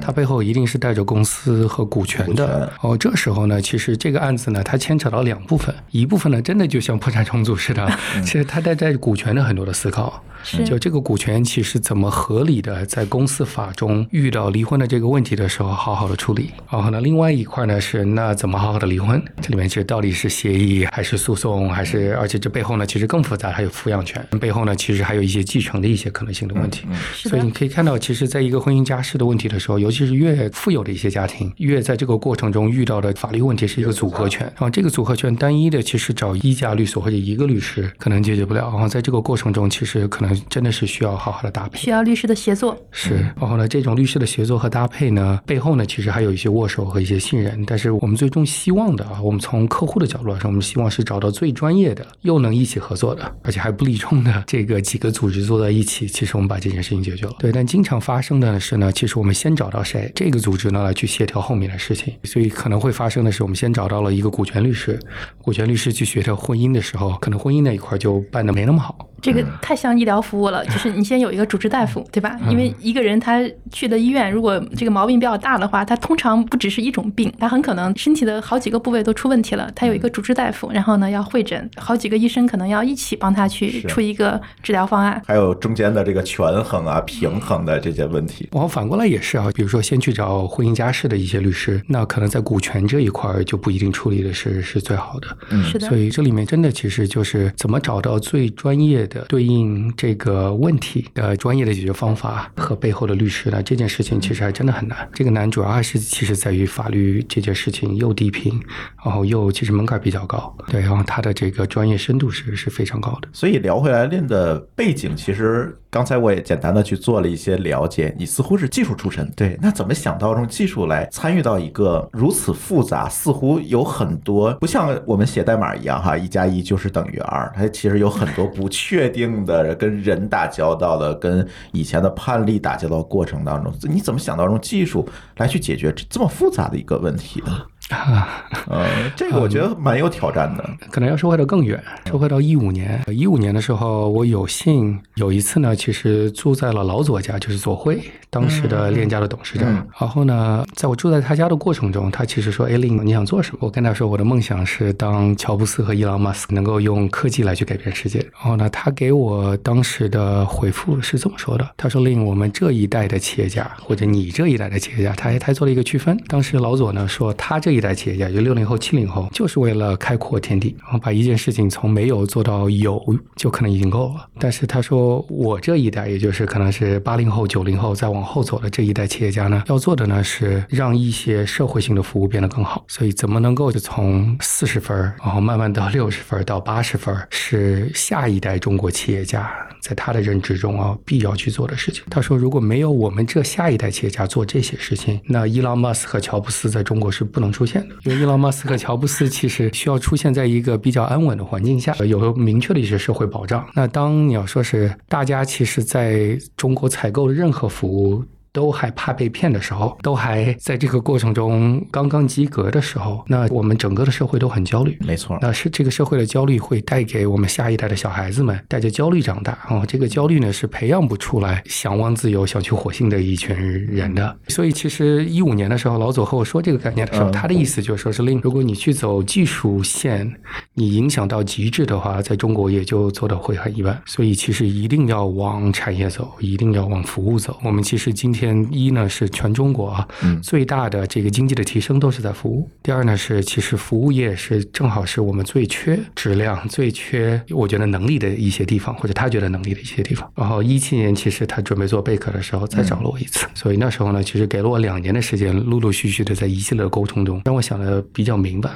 [0.00, 2.70] 他背后一定是带着公司和股权的。
[2.82, 7.90] 哦，这时候呢，其实这个案子呢，它牵扯到两部分，一部分呢，真的就像破产重组似的，
[8.22, 10.22] 其实它带着股权的很多的思考。
[10.64, 19.22] 就这个股权其实怎么合理的在公司法中遇到离婚的这个问题的时候好好的处理，然后呢，另外一块呢是那怎么好好的离婚？
[19.40, 26.86] 这里面其实到底是协议还是诉讼，还是而且这背后呢其实更复杂，还有抚养权，背后呢其实还有一些继承的一些可能性的问题。
[27.14, 40.31] 所以你可以看到，其实在一个婚姻家事的问题的时候，尤其是越富有的一些家庭，越在这个过程中遇到的法律问题是一个组合拳，然后这个组合拳单一的其实找一家律所或者一个律师可能解决不了，然后在这个过程中其实可能。
[40.48, 42.76] 真的是需要好好的搭配，需要律师的协作。
[42.90, 47.64] 是，然后呢，这种律师的协作和搭配呢，背后呢，其实还有一些握手和一些信任。
[47.66, 57.34] 但是我们最终希望的啊，我们从客户的角度来说，我们希望是找到最专业的，又能一起合作的，而且还不立冲的这个几个组织坐在一起，其实我们把这件事情解决了。
[57.38, 62.14] 对，但经常发生的是呢，其实我们先找到谁，这个组织呢来去协调后面的事情。
[62.24, 64.98] 所以可能会发生的是，我们先找到了一个股权律师，
[65.42, 69.08] 股权律师去协调婚姻的时候，可能婚姻那一块就办的没那么好。
[69.20, 72.38] 这个太像医疗服务了， 就是你先有一个主治大夫，对吧？
[72.48, 79.70] 因为一个人他去的医院，如果这个毛病比较大的话，他通常不只是一种病，他很可能身体的好几个部位都出问题了。
[79.74, 85.20] 他有一个主治大夫，然后呢要会诊，好几个医生可能要一起帮他去出一个治疗方案。
[85.26, 88.48] 还有中间的这个权衡啊、平衡的这些问题。
[88.52, 95.36] 然后反过来也是啊，比如说先去找婚姻家事的一些律师，那可能在股权这一块就不一定处理的是是最好的。
[95.50, 95.88] 嗯，是的。
[95.88, 99.92] 所以这里面真的其实就是怎么找到最专业的对应。
[99.96, 105.08] 这这个问题的专业的解决方法和背后的律师呢，这件事情其实还真的很难。
[105.14, 108.60] 这个难主要还是其实在于法律这件事情又低频，
[109.02, 113.28] 然后又其实门槛比较高，对，然后它的这个专业深度是是非常高的。
[113.32, 115.74] 所以聊回来，练的背景其实。
[115.92, 119.58] 刚才我也简单的去做了一些了解，你似乎是技术出身，对？
[119.60, 137.52] 那怎么想到用技术来参与到一个如此复杂，似乎有很多不像我们写代码一样哈，一加一就是等于二，它其实有很多不确定的，跟人打交道的，跟以前的判例打交道过程当中，你怎么想到用技术来去解决这么复杂的一个问题呢？
[137.92, 140.68] 啊，呃，这个我觉得蛮有挑战的。
[140.90, 148.00] 可能要收回到更远，收回到一五年，一五年的时候，我有幸有一次呢，其实住在了老左家，就是左晖
[148.30, 149.68] 当时的链家的董事长。
[150.00, 166.16] 然后呢，在我住在他家的过程中，他其实说：“哎，林，你想做什么？”我跟他说：“我的梦想是当乔布斯和伊朗马斯克能够用科技来去改变世界。”然后呢，他给我当时的回复是这么说的：“他说，令我们这一代的企业家，或者你这一代的企业家，他还他做了一个区分。
[166.26, 172.98] 当时老左呢说，他这一代企业家，就六零后、七零后，就是为了开阔天地，然后把一件事情从没有做到有，
[173.36, 174.26] 就可能已经够了。
[174.38, 182.84] 但是他说，我这一代，也就是可能是八零后、九零后再往后走的这一代企业家呢，要做的呢是让一些社会性的服务变得更好。
[182.88, 192.04] 所以，怎么能够就从四十分，然后慢慢到六十分，到八十分，是下一代中国企业家在他的认知中啊必要去做的事情。
[192.08, 197.94] 他说，如果没有我们这下一代企业家做这些事情，那伊朗马斯和乔布斯在中国是不能出出现的。
[198.04, 203.64] 因为伊隆马斯克、乔布斯其实需要出现在一个比较安稳的环境下，有明确的一些社会保障。
[203.74, 208.24] 那当你要说是大家其实在中国采购任何服务。
[208.52, 214.98] 都还怕被骗的时候，都还在这个过程中刚刚及格的时候，那我们整个的社会都很焦虑。
[215.00, 219.86] 没错，那是这个社会的焦虑会带给我们下一代的小孩子们带着焦虑长大啊。
[219.86, 224.36] 这个焦虑呢是培养不出来向往自由、想去火星的一群人的。
[224.48, 230.30] 所以其实一五年的时候，老左和我说这个概念的时候，他的意思就是说是令如果你去走技术线，
[230.74, 233.98] 你影响到极致的话，在中国也就做的会很一般。
[234.04, 237.58] 所以其实一定要往产业走，一定要往服务走。
[237.64, 238.41] 我们其实今天。
[238.46, 242.68] 天一呢是全中国啊嗯最大的这个经济的提升都是在服务。
[242.82, 250.28] 第二呢是其实服务业是正好是我们最缺质量、最缺我觉得能力的一些地方，或者他觉得能力的一些地方。
[250.34, 258.70] 然后一七年其实他准备做贝壳的时候再找了我一次，所以那时候呢其实给了我两年的时间，陆陆续续的在一系列的沟通中，让我想的比较明白。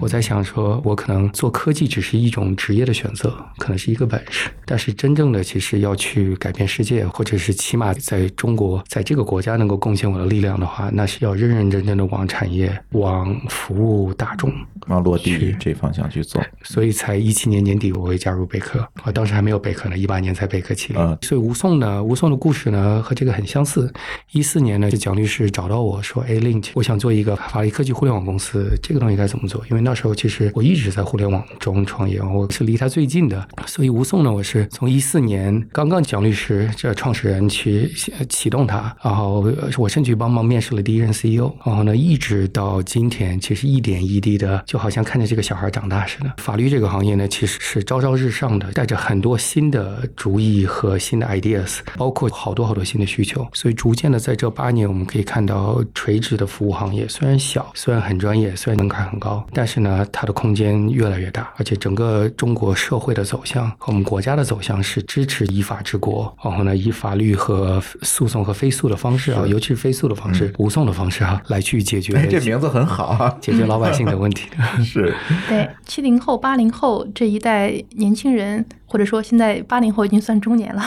[0.00, 14.52] 我在想说，我可能做科技只是一种职业的选择，可能是一个本事，但是真正的其实要去改变世界，或者是起码在中国，在这个国家能够贡献我的力量的话，那是要认认真真的往产业、往服务大众。
[14.88, 16.38] 往落地这方向去走。
[16.62, 23.90] 所以才一七年年底我会加入贝壳，我当时还没有贝壳呢，一八年才贝壳起所以吴颂呢，吴颂的故事呢和这个很相似。
[24.32, 33.48] 一四年呢，就蒋律师找到我说：“哎，Link，我想做一个法律科技互联网公司，这个东西该怎么做？”因为那时候其实我一直在互联网中创业，我是离他最近的。
[33.66, 39.44] 所以吴颂呢，我是从一四年刚刚蒋律师这创始人去呃启动它，然后
[39.78, 46.32] 我甚至帮忙面试了第一任 CEO，然后呢，一直到今天，其实一点一滴的，就好像看着这个小孩长大似的。
[46.38, 53.46] 法律这个行业呢，其实是朝朝日上的，带着很多新的主意和新的 ideas，包括好多好多新的需求。
[53.52, 73.34] 所以逐渐的，在这八年，我们可以看到垂直的服务行业虽然小，虽然很专业，虽然门槛很高，但是呢，它的空间越来越大，而且整个中国社会的走向和我们国家的走向是支持依法治国，然后呢，以法律和诉讼和非诉的方式啊，尤其是飞速的方式、无送的方式啊，来去解决哎，这名字很好啊。
[73.40, 74.48] 解决老百姓的问题。
[74.84, 75.14] 是，
[75.48, 78.64] 对，七零后、八零后这一代年轻人，
[78.94, 80.80] 或者说现在八零后已经算中年了，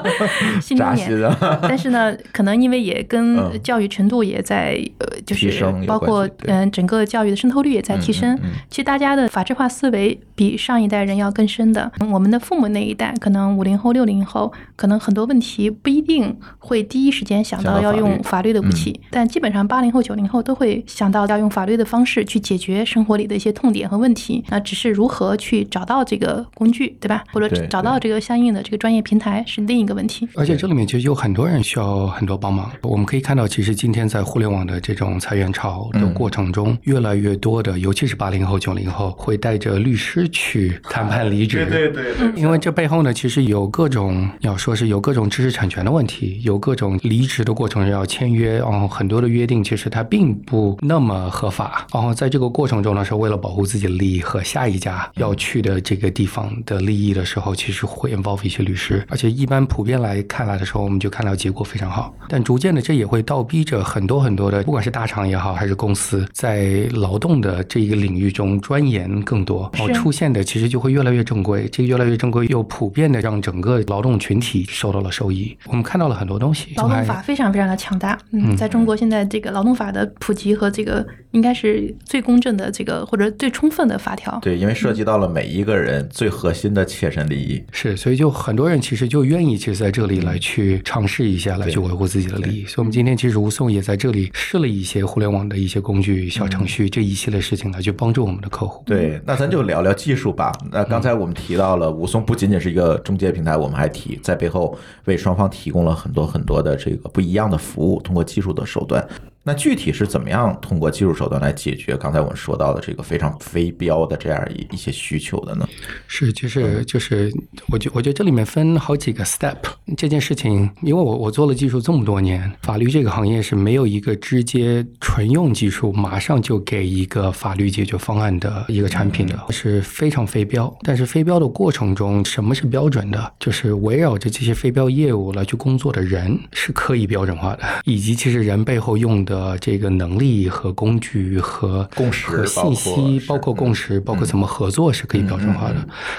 [0.58, 0.96] 新中年。
[0.96, 1.58] 扎心啊。
[1.68, 8.34] 但是呢，可能因为也跟嗯教育程度也在呃，就是包括嗯整个教育的渗透率也在提升。
[8.36, 11.92] 嗯嗯嗯其实大家的法制化思维比上一代人要更深的。
[12.10, 24.42] 我们的父母那一代，可能五零后、六零后，可能很多问题不一定会第一时间想到要用法律的武器，但基本上八零后、九零后都会想到要用法律的方式去解决生活里的一些痛点和问题。
[24.48, 27.22] 那只是如何去找到这个工具，对吧？
[27.32, 30.28] 或者对找到这个相应的这个专业平台是另一个问题。
[30.34, 32.70] 而且这里面其实有很多人需要很多帮忙。
[32.82, 41.64] 我们可以看到，其实今天在互联网的这种裁员潮的过程中，越来越多的，尤其是八零后、九零后，会带着律师去谈判离职。
[41.66, 51.86] 对对对，因为这背后呢，其实有各种要说是有各种知识产权的问题，有各种离职的过程要签约，然后很多的约定其实它并不那么合法。
[51.92, 62.14] 然后在这个过程中呢，是为了保护自己的利益和下一家要去的这个地方的利益的时候，其实会 involve 一些律师，而且一般普遍来看来的时候，我们就看到结果非常好。
[62.28, 71.66] 但逐渐的，这也会倒逼着很多很多的，不管是大厂也好，还是公司，在劳动的这一个领域中钻研更多，然后出现的其实就会越来越正规。
[71.72, 75.56] 这个越来越正规，又普遍的让整个劳动群体受到了受益。
[75.68, 84.38] 我们看到了很多东西，劳动法非常非常的强大，嗯，在中国现在这个劳动法的普及和这个应该是最公正的这个或者最充分的法条。
[84.42, 87.62] 对，因为涉及到了每一个人最核心的切身利益。
[87.72, 92.64] 是，所以就很多人其实就愿意其实在这里来去尝试一下，来去维护自己的利益。
[92.66, 98.82] 所以，我们今天其实吴松也在这里试了一些互联网的一些工具、小程序这一系列事情来去帮助我们的客户。
[98.86, 100.52] 对，那咱就聊聊技术吧。
[100.70, 109.06] 那刚才我们提到了吴松不仅仅是一个中介平台，我们还提在背后为双方提供了很多很多的这个不一样的服务，通过技术的手段。
[109.44, 115.68] 那具体是怎么样通过技术手段来解决刚才我们说到的这个非常非标的这样一一些需求的呢？
[116.06, 117.32] 是，就是就是，
[117.68, 119.56] 我觉我觉得这里面分好几个 step。
[119.96, 130.72] 这件事情，因为我我做了技术这么多年，法律这个行业是没有一个直接纯用技术马上就给一个法律解决方案的一个产品的，是非常非标。
[130.82, 133.32] 但是非标的过程中，什么是标准的？
[133.40, 145.76] 就是围绕着这些非标业务来去工作的人是可以标准化的，以及其实人背后用的这个能力和工具和共识和信息，包括共识，包括怎么合作是可以标准化的。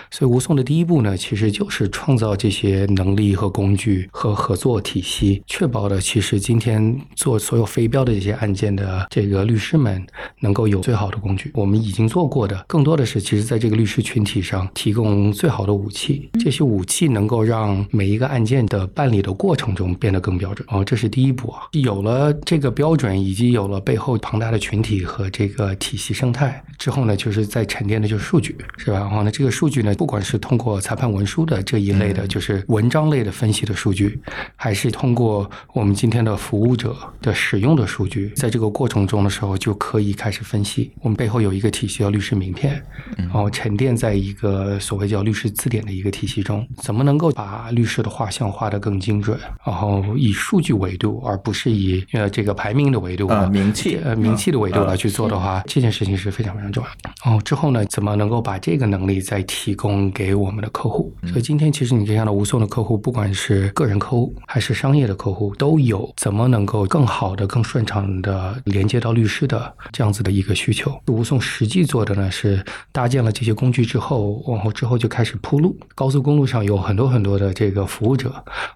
[0.09, 10.03] 所以吴宋的第一步呢，其实就是创造这些能力和工具和合作体系，确保了其实今天做所有非标的这些案件的这个律师们
[10.39, 11.51] 能够有最好的工具。
[11.53, 20.67] 我们已经做过的，更多的是其实在这个律师群体上提供最好的武器，这些武器能够让每一个案件的办理的过程中变得更标准。
[20.71, 21.61] 哦，这是第一步啊。
[21.73, 23.02] 有了这个标准。
[23.03, 28.99] 准，以及有了背后庞大的群体和这个体系生态之后呢，就是在沉淀的就是数据，是吧？
[28.99, 34.17] 然后呢，这个数据呢，不管是通过裁判文书的这一类的，就是文章类的分析的数据，
[34.55, 40.89] 还是通过我们今天的服务者的使用的数据，在这个过程中的时候，就可以开始分析。
[41.01, 42.81] 我们背后有一个体系叫律师名片，
[43.17, 49.37] 然后沉淀在一个所谓叫律师字典的一个体系中，怎么能够把律师的画像画得更精准？
[49.65, 56.89] 然后以数据维度，而不是以呃这个排名的维度啊名气呃名气的维度啊来去做的话，这件事情是非常非常重要。
[57.25, 61.13] 然后之后呢，怎么能够把这个能力再提供给我们的客户？
[61.25, 70.95] 所以今天其实你这样的无送的客户，不管是个人客户还是商业的客户，都有怎么能够更好的、更顺畅的连接到律师的这样子的一个需求。
[71.07, 75.75] 无送实际做的呢是搭建了这些工具之后，往后之后就开始铺路。
[75.95, 78.33] 高速公路上有很多很多的这个服务者，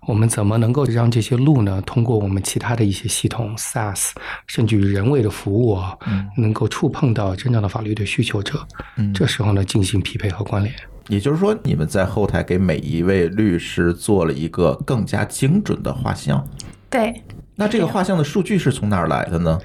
[0.08, 4.07] 我们怎么能够让这些路呢，通过我们其他的一些系统 SaaS，
[4.48, 5.98] 甚至于人为的服务啊，
[6.38, 8.66] 能够触碰到真正的法律的需求者。
[8.98, 10.74] 嗯这时候呢，进行匹配和关联。
[11.08, 16.46] 也就是说，你们在后台给每一位律师做了一个更加精准的画像。
[16.90, 17.24] 对，
[17.56, 19.58] 那这个画像的数据是从哪儿来的呢？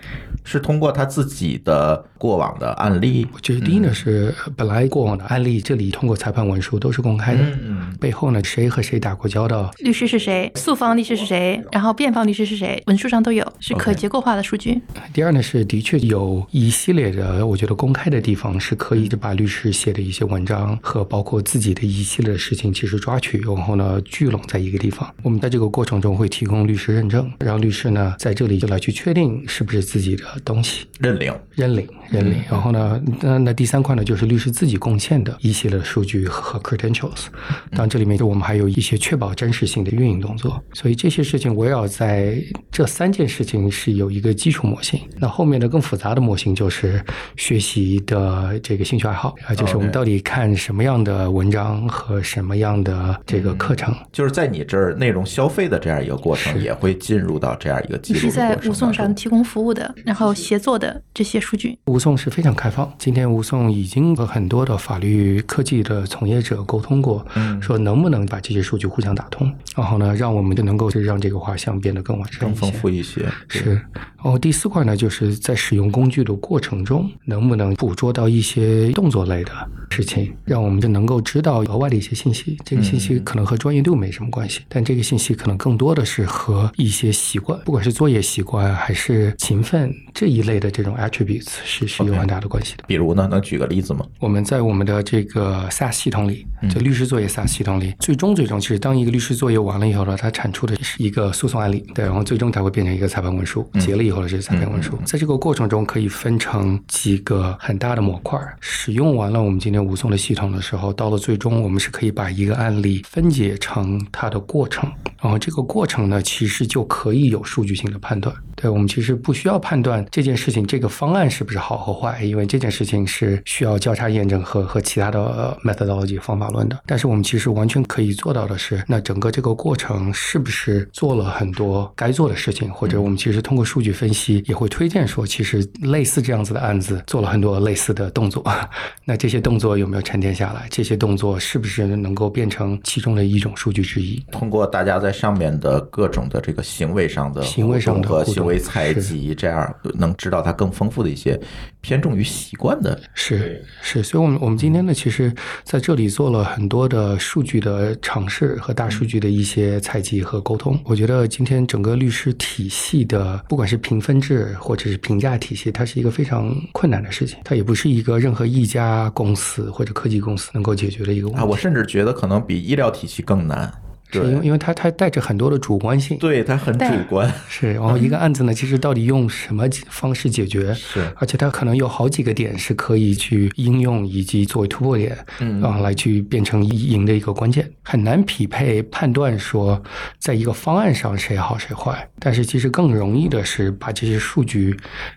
[0.45, 3.27] 是通过他自己的过往的案例。
[3.33, 14.81] 我觉得第一呢是本来过往的案例，这里通过裁判文书都是公开的，嗯背后呢谁和谁打过交道，律师是谁，诉方律师是谁，然后辩方律师是谁，文书上都有，是可结构化的数据。
[15.13, 25.13] 第二呢是的确有一系列的，我觉得公开的地方是可以把律师写的一些文章和包括自己的一系列的事情，其实抓取，然后呢聚拢在一个地方。
[25.23, 30.87] 我们在这个过程中会提供律师认证，让律师呢在这里就来去确定是不是自己的东西。
[30.99, 31.33] 认领。
[31.55, 32.43] 认领，认领。
[32.51, 37.27] 然后呢，那那第三块呢，就是律师自己贡献的一系列的数据和 credentials。
[37.73, 40.63] 当然，这里面就我们还有一些确保真实性的运营动作。
[40.73, 42.37] 所以这些事情围绕在
[42.71, 45.01] 这三件事情是有一个基础模型。
[45.19, 47.05] 那后面的更复杂的模型就是
[47.37, 53.95] 学习的这个兴趣爱好啊，就是我们到底看什么样的文章和什么样的这个课程。
[54.11, 61.79] 就是在你这儿内容消费的这样一个过程，也会进入到这样一个记录的是在过程无送上提供服务的，然后协作的这些数据。
[61.87, 62.93] 吴颂是非常开放。
[62.99, 72.71] 今天吴颂已经和很多的法律科技的从业者沟通过，嗯说能不能把这些数据互相打通，然后呢，让我们就能够让这个画像变得更完善更丰。
[72.73, 73.27] 富一些。
[73.49, 79.53] 是，然后第四块呢，就是在使用工具的过程中，能不能捕捉到一些动作类的
[79.91, 82.59] 事情，让我们就能够知道额外的一些信息。
[82.65, 92.85] 这个信息可能和专业度没什么关系，但这个信息可能更多的是和一些习惯，不管是作业习惯还是勤奋这一类的这种 attributes 是是有很大的关系的。
[92.87, 94.07] 比如呢，能举个例子吗？
[94.19, 104.99] 我们在我们的这个 SaaS 系统里，就律师作业 SaaS 系统里，最终最终，其实当一个律师作业完了以后呢，它产出的是一个诉讼案例，对，然后最终它会变成一个裁判文书，结了以后的这是裁判文书。
[105.05, 108.57] 在这个过程中，可以分成几个很大的模块儿。
[108.61, 114.91] 使用完了我们今天吴颂的系统的时候，到了最终，我们是可以把一个案例分解成它的过程，
[115.21, 118.35] 然后这个过程呢，其实就可以有数据性的判断。
[118.63, 126.79] 对我们其实不需要判断这件事情这个方案是不是好和坏，因为这件事情是需要交叉验证和和其他的呃 methodology 方法论的。
[126.87, 138.45] 但是我们其实完全可以做到的是，那整个这个过程是不是做了很多该做的事情，或者我们其实通过数据分析也会推荐说，其实类似这样子的案子做了很多类似的动作，
[139.05, 140.69] 那这些动作有没有沉淀下来？
[140.71, 144.25] 这些动作是不是能够变成其中的一种数据之一？
[144.31, 151.39] 通过大家在上面的各种的这个行为上的行为上的互动和行为采集，这样能知道它更丰富的一些
[151.81, 153.01] 偏重于习惯的。
[153.15, 155.33] 是是，所以，我们我们今天呢，其实
[155.65, 160.79] 在这里做了很多的数据的尝试和大数据的一些采集和沟通。
[160.85, 171.41] 我觉得今天整个律师体系的，不管是评分制或者是评价体系，它是一个非常困难的事情，它也不是一个任何一家公司或者科技公司能够解决的一个问题。
[171.41, 173.73] 啊，我甚至觉得可能比医疗体系更难。
[174.13, 176.19] 对，是因为因为它它带着很多的主观性。
[176.19, 177.33] 对，它很主观。
[177.49, 180.73] 是，然后一个案子呢，其实到底用什么方式解决？
[180.75, 189.83] 是而且它可能有好几个点是可以去应用以及作为突破点，嗯然后来去变成赢的一个关键，很难匹配判断说
[190.19, 192.07] 在一个方案上谁好谁坏。
[192.21, 194.77] 但是其实更容易的是把这些数据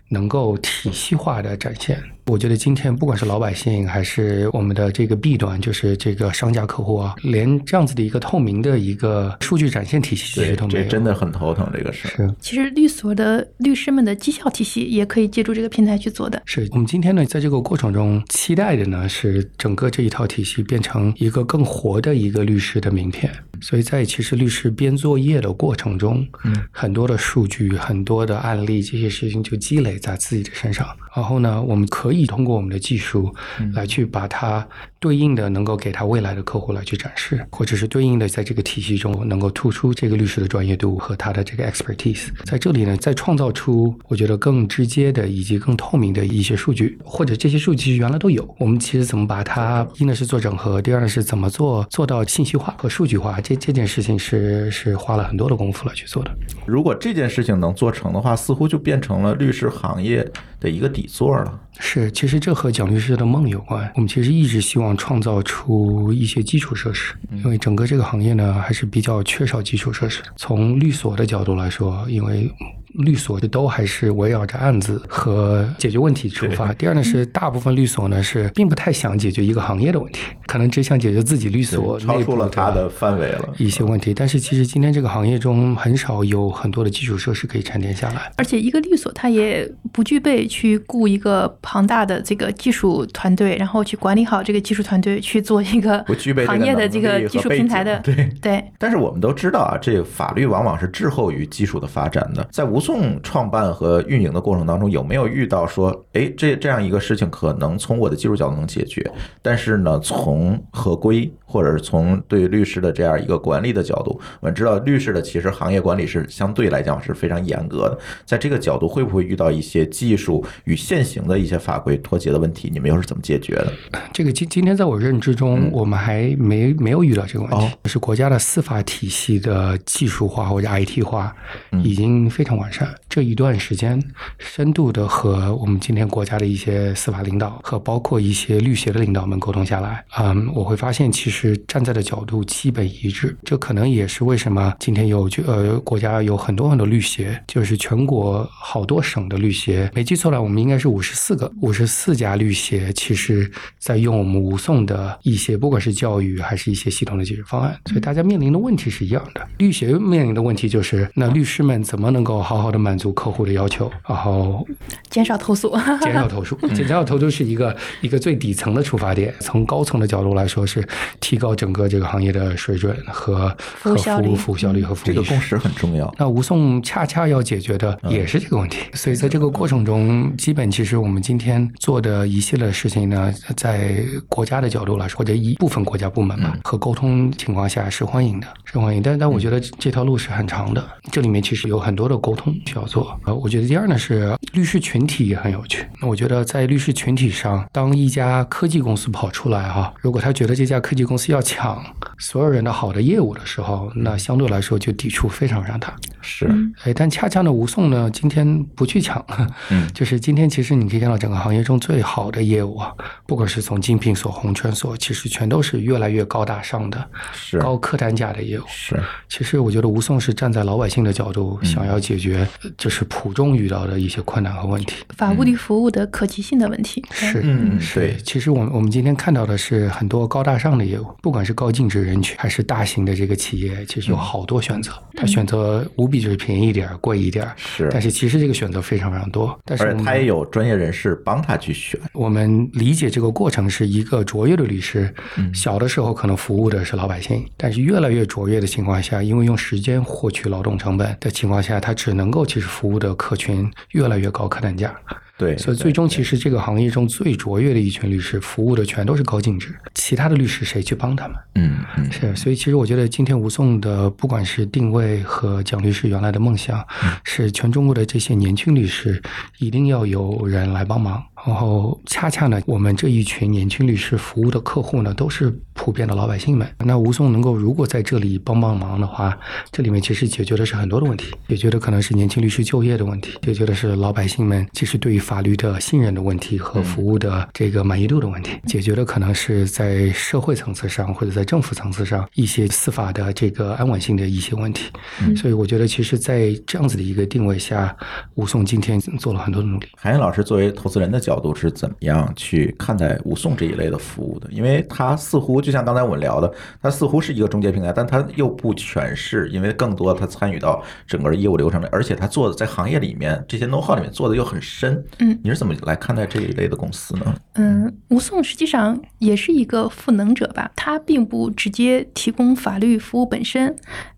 [0.09, 2.01] 能够体系化的展现。
[2.27, 10.83] 我觉得今天不管是老百姓还是我们的这个 B 端，就是这个商家客户啊，连这样子的一个透明的一个数据展现体系其对实都，没有。
[10.83, 12.07] 这真的很头疼这个事。
[12.07, 16.41] 是其实律所的律师们的绩效体系也可以借助这个平台去做的。
[16.45, 23.31] 是我们今天呢，在这个过程中期待的呢，是整个这一套体系变成一个更活的一个律师的名片。
[23.61, 30.87] 所以在其实律师编作业的过程中，嗯，很多的数据、很多的案例，这些事情就积累在自己的身上。
[31.15, 33.33] 然后呢，我们可以通过我们的技术
[33.73, 34.65] 来去把它
[35.05, 42.29] 对应的能够给他未来的客户来去展示，或者是对应的在这个体系中能够突出这个律师的专业度和他的这个 expertise。
[42.43, 56.35] 在这里呢，再创造出我觉得更直接的以及更透明的一些数据，或者这些数据其实原来都有，我们其实怎么把它一呢是做整合，第二呢是怎么做做到信息化和数据化，这这件事情是是花了很多的功夫来去做的。
[56.65, 60.27] 如果这件事情能做成的话，似乎就变成了律师行业
[60.59, 61.61] 的一个底座了。
[61.77, 63.91] 是，其实这和蒋律师的梦有关。
[63.95, 70.21] 我们其实一直希望创造出一些基础设施，因为整个这个行业呢还是比较缺少基础设施。
[70.35, 72.51] 从律所的角度来说，因为
[72.97, 76.73] 律所都还是围绕着案子和解决问题出发。
[76.73, 83.53] 第二呢是大部分律所呢是并不太想解决一个行业的问题，可能只想解决自己律所超出了它的范围了。
[83.57, 84.13] 一些问题。
[84.13, 88.31] 但是其实今天这个行业中很少有很多的基础设施可以沉淀下来。
[88.37, 97.99] 而且一个律所它也不具备去雇一个庞大的这个技术团队，然后去管理好这个技术团队，去做一个不具备行业的这个技术平台的。
[97.99, 102.47] 对对，但是我们都知道啊，这个法律往往是滞后于技术的发展的。
[102.51, 109.03] 在吴宋创办和运营的过程当中，有没有遇到说，哎，这这样一个事情可能从我的技术角度能解决，
[109.41, 117.97] 但是呢，从合规或者是从对律师的这样一个管理的角度，我们知道律师的其实行业管理是相对来讲是非常严格的。
[118.23, 122.69] 在这个角度，会不会遇到一些技术与现行的一些法规脱节的问题？
[122.71, 123.73] 你们又是怎么解决的？
[124.13, 127.71] 这个今今天在我认知中，我们还没没有遇到这个问题哦。
[127.85, 131.35] 是国家的司法体系的技术化或者 IT 化
[131.83, 132.74] 已经非常完善。
[133.07, 134.01] 这一段时间，
[134.39, 143.37] 深度的和我们今天国家的一些司法领导和包括一些律协的领导们沟通下来，嗯，我会发现其实站在的角度基本一致。
[143.43, 153.49] 这可能也是为什么今天有就呃国家有很多很多律协，就是全国好多省的律协，没记错了，我们应该是五十四个，五十四家律协，其实
[153.79, 159.47] 在用我们吴宋的一些，不管是教育还是一些系统的解决方案，所以大家面临的问题是一样的。
[159.57, 164.65] 律协面临的问题就是，那律师们怎么能够好好的满足客户的要求，然后
[165.09, 165.75] 减少投诉。
[166.01, 169.33] 减少投诉，减少投诉是一个一个最底层的出发点。
[169.39, 170.87] 从高层的角度来说，是
[171.19, 173.49] 提高整个这个行业的水准和
[173.81, 176.13] 和服务效率服务效率和服务这个共识很重要。
[176.17, 189.01] 那吴宋恰恰要解决的也是这个问题，所以在这个过程中，基本其实我们今天做的一系列事情呢，在国家的角度来说，或者一部分国家部门吧，和沟通情况下是欢迎的，是欢迎。
[189.01, 193.19] 但但我觉得这条路是很长的，这里面其实有很多的沟通需要做。
[193.25, 195.85] 呃，我觉得第二呢是律师群体也很有趣。
[196.01, 201.83] 那我觉得在律师群体上，当一家科技公司跑出来哈、如果他觉得这家科技公司要抢
[202.17, 205.95] 所有人的好的业务的时候，那相对来说就抵触非常非常大。
[206.21, 206.49] 是，
[206.83, 209.23] 哎，但恰恰呢，吴宋呢，今天不去抢，
[209.69, 212.91] 嗯 就是今天其实你可以看到整个行业中最好的业务啊，
[213.27, 218.63] 不管是从精品所、红圈所，其实全都是越来越高大上的、是高客单价的业务。
[218.67, 224.95] 是，其实我觉得吴宋是站在老百姓的角度，想要解决呃就是普众遇到的一些困难和问题。
[225.17, 227.03] 法务律服务的可及性的问题。
[227.11, 234.91] 是，嗯是对其实我们我们今天看到的是很多高大上的业务，不管是高净值人群还是大型的这个企业，其实有好多选择。
[235.15, 239.57] 他选择无比就是便宜一点儿、贵一点儿，是但是其实这个选择非常非常多。
[239.63, 241.99] 但是他也有专业人士帮他去选。
[242.11, 245.13] 我们理解这个过程是一个卓越的律师，
[245.53, 254.95] 小的时候可能服务的是老百姓，但是越来越卓越的情况下，因为用时间获取劳动成本的情况下，他只能够其实服务的客群越来越高客单价。
[255.37, 261.35] 对，所以最终其实这个行业中最卓越的一群律师，服务的全都是高净值，其他的律师谁去帮他们？
[261.55, 266.81] 嗯嗯是，所以其实我觉得今天吴宋的不管是定位和蒋律师原来的梦想，
[267.25, 269.21] 是全中国的这些年轻律师
[269.59, 271.21] 一定要有人来帮忙。
[271.45, 276.67] 然后恰恰呢，我们这一群年轻律师服务的客户呢，都是普遍的老百姓们。
[276.79, 279.37] 那吴松能够如果在这里帮帮忙的话，
[279.71, 294.91] 这里面其实解决的是很多的问题，解决的可能是年轻律师就业的问题，解决的是老百姓们其实对于法律的信任的问题和服务的这个满意度的问题，解决的可能是在社会层次上或者在政府层次上一些司法的这个安稳性的一些问题。
[295.35, 297.95] 所以我觉得，其实，在这样子的一个定位下，
[298.33, 299.87] 吴松今天做了很多的努力。
[299.95, 304.47] 韩岩老师作为投资人的角角度是怎么样去看待吴送这一类的服务的？
[304.51, 306.49] 因为它似乎就像刚才我们聊的，
[306.81, 315.03] 它似乎是一个中介平台，但它又不全是，因为更多它参与到整个业务流程里，而且它做的在行业里面这些 know how 里面做的又很深。
[315.19, 317.35] 嗯，你是怎么来看待这一类的公司呢？
[317.55, 323.75] 嗯，吴送实际上也是一个赋能者吧，它并不直接提供法律服务本身。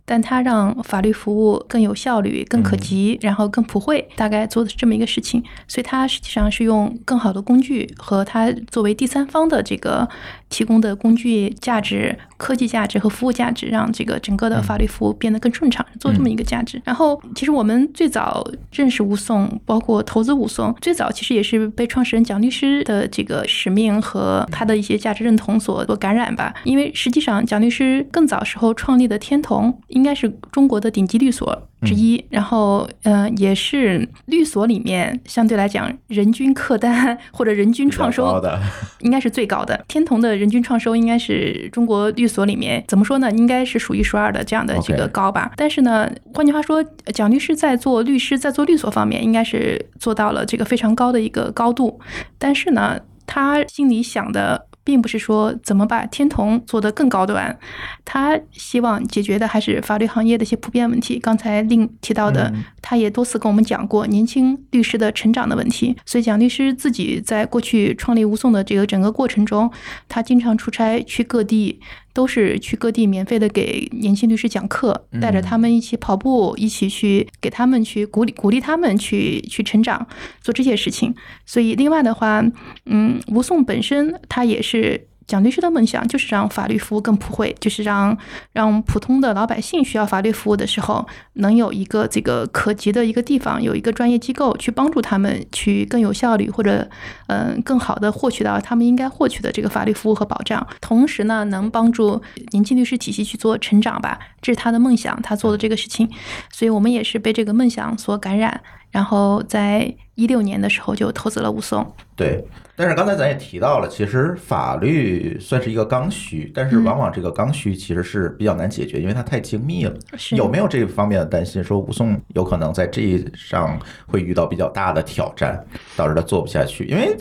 [0.10, 5.44] 但它让法律服务更有效率、更可及，然后更普惠，大概做的是这么一个事情。
[5.68, 10.08] 所以它实际上是用更好的工具和它作为第三方的这个
[10.48, 16.82] 提供的工具价值、科技价值和服务价值，让这个整个的法律服务变得更顺畅，做这么一个价值。
[16.86, 18.42] 然后，其实我们最早
[18.72, 26.54] 认识吴松，包括投资吴松，最早其实也是被创始人蒋律师的这个使命和他的一些价值认同所所感染吧。
[26.64, 29.78] 因为实际上蒋律师更早时候创立的天童。
[29.98, 38.40] 应该是中国的顶级律所之一，然后，呃，也是律所里面相对来讲人均客单或者人均创收
[39.02, 39.84] 应该是最高的。
[39.88, 43.32] 天童的人均创收应该是中国律所里面怎么说呢？
[43.32, 45.52] 应该是数一数二的这样的这个高吧。
[45.58, 46.84] 但是呢，换句话说，
[47.14, 52.00] 蒋律师在做律师，在做律所方面，应该是做到了这个非常高的一个高度。
[52.38, 54.68] 但是呢，他心里想的。
[54.88, 57.60] 并不是说怎么把天童做得更高端，
[58.06, 61.20] 他希望解决的还是法律行业的一些普遍问题。
[61.20, 65.94] 刚才另提到的，他也多次跟我们讲过年轻律师的成长的问题。
[66.06, 69.70] 所以蒋律师自己在过去创立吴送的这个整个过程中，
[70.08, 71.82] 他经常出差去各地。
[72.18, 80.08] 都是去各地免费的给年轻律师讲课，带着他们一起跑步，一起去给他们去鼓励鼓励他们去去成长，
[80.42, 81.14] 做这些事情。
[81.46, 82.44] 所以，另外的话，
[82.86, 85.08] 嗯，吴颂本身他也是。
[85.28, 88.18] 蒋律师的梦想就是让法律服务更普惠，就是让
[88.54, 96.90] 让普通的老百姓需要法律服务的时候，能有一个这个可及的一个地方，有一个专业机构去帮助他们去更有效率或者
[97.28, 100.66] 嗯更好的获取到他们应该获取的这个法律服务和保障。
[100.80, 102.22] 同时呢，能帮助
[102.52, 106.10] 年轻律师体系去做成长吧，这是他的梦想，他做的这个事情。
[106.54, 108.62] 所以我们也是被这个梦想所感染，
[108.92, 111.86] 然后在一六年的时候就投资了武松。
[112.16, 112.48] 对。
[112.78, 119.94] 但是刚才咱也提到了，其实法律算是一个刚需，但是往往这个刚需其实是比较难解决，因为它太精密了。
[120.36, 121.64] 有没有这方面的担心？
[121.64, 125.60] 说吴颂有可能在这上会遇到比较大的挑战，
[125.96, 126.86] 导致他做不下去？
[126.86, 127.18] 因为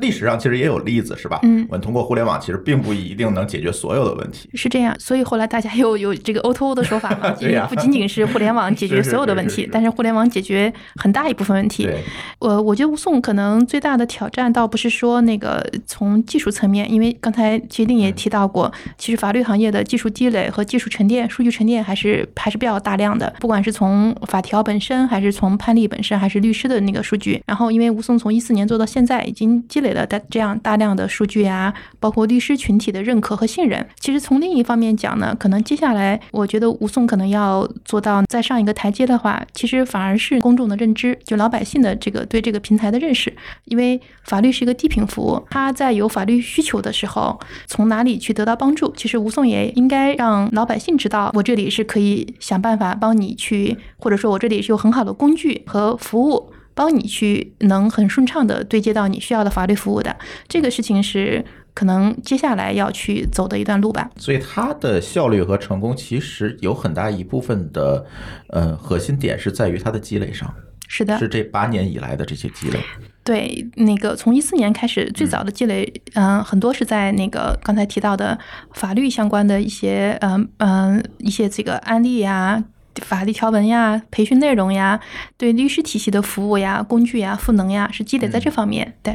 [0.00, 1.38] 历史上其实也有例子，是吧？
[1.44, 4.50] 嗯，我们通过互联网其实并不一定能解决所有的问题。
[4.54, 7.30] 是这样，所以后来大家又有这个 O2O 的说法嘛？
[7.38, 11.84] 对呀，不仅仅是互联网解决所有的问题，但是互联网解决很大一部分问题。
[11.84, 12.02] 对，
[12.40, 15.56] 我我觉得吴颂可能最大的挑战倒不是说那个。
[15.86, 23.32] 从技术层面，因为刚才杰定也提到过，其实法律行业的技术积累和技术沉淀、数据沉淀还是还是比较大量的。
[23.40, 27.42] 不管是从法条本身，还是从判例本身，还是律师的那个数据。
[27.46, 33.86] 然后，因为吴松从一四年做到现在，已经积累了大这样大量的数据啊，包括律师群体的认可和信任。
[34.00, 43.32] 其实从另一方面讲呢，可能接下来我觉得吴松可能要做到再上一个台阶的话，其实反而是公众的认知，就老百姓的这个对这个平台的认识。
[43.64, 48.92] 因为法律是一个低频服务，他在有法律需求的时候，从哪里去得到帮助？
[48.96, 60.14] 其实吴颂也应该让老百姓知道，我这里是可以想办法帮你去，或者说我这里是有很好的工具和服务，帮你去能很顺畅的对接到你需要的法律服务的。
[60.46, 64.08] 这个事情是可能接下来要去走的一段路吧。
[64.16, 68.06] 所以它的效率和成功，其实有很大一部分的，
[68.50, 70.54] 呃，核心点是在于它的积累上。
[70.88, 72.80] 是的，是这八年以来的这些积累。
[73.24, 78.38] 对，那个从一四年开始，最早的积累，嗯，很多是在那个刚才提到的
[78.72, 82.62] 法律相关的一些，嗯嗯，一些这个案例呀、
[83.02, 85.00] 法律条文呀、培训内容呀、
[85.36, 88.96] 对律师体系的服务呀、工具呀、赋能呀，是积累在这方面。
[89.02, 89.12] 对。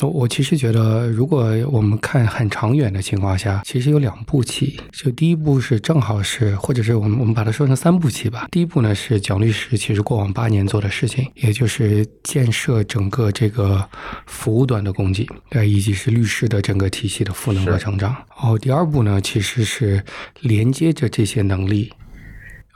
[0.00, 4.80] 我我其实觉得，如果我们看很长远的情况下，其实有两步棋。
[4.92, 8.48] 就第一步是正好是，或者是我们我们把它说成三步棋吧。
[8.50, 13.86] 第一步呢是蒋律师其实过往八年做的事情，也就是建设整个这个
[14.24, 18.10] 服务端的供给，对，以及是律师的整个体系的赋能和成长。
[18.10, 20.02] 然后第二步呢，其实是
[20.40, 21.92] 连接着这些能力，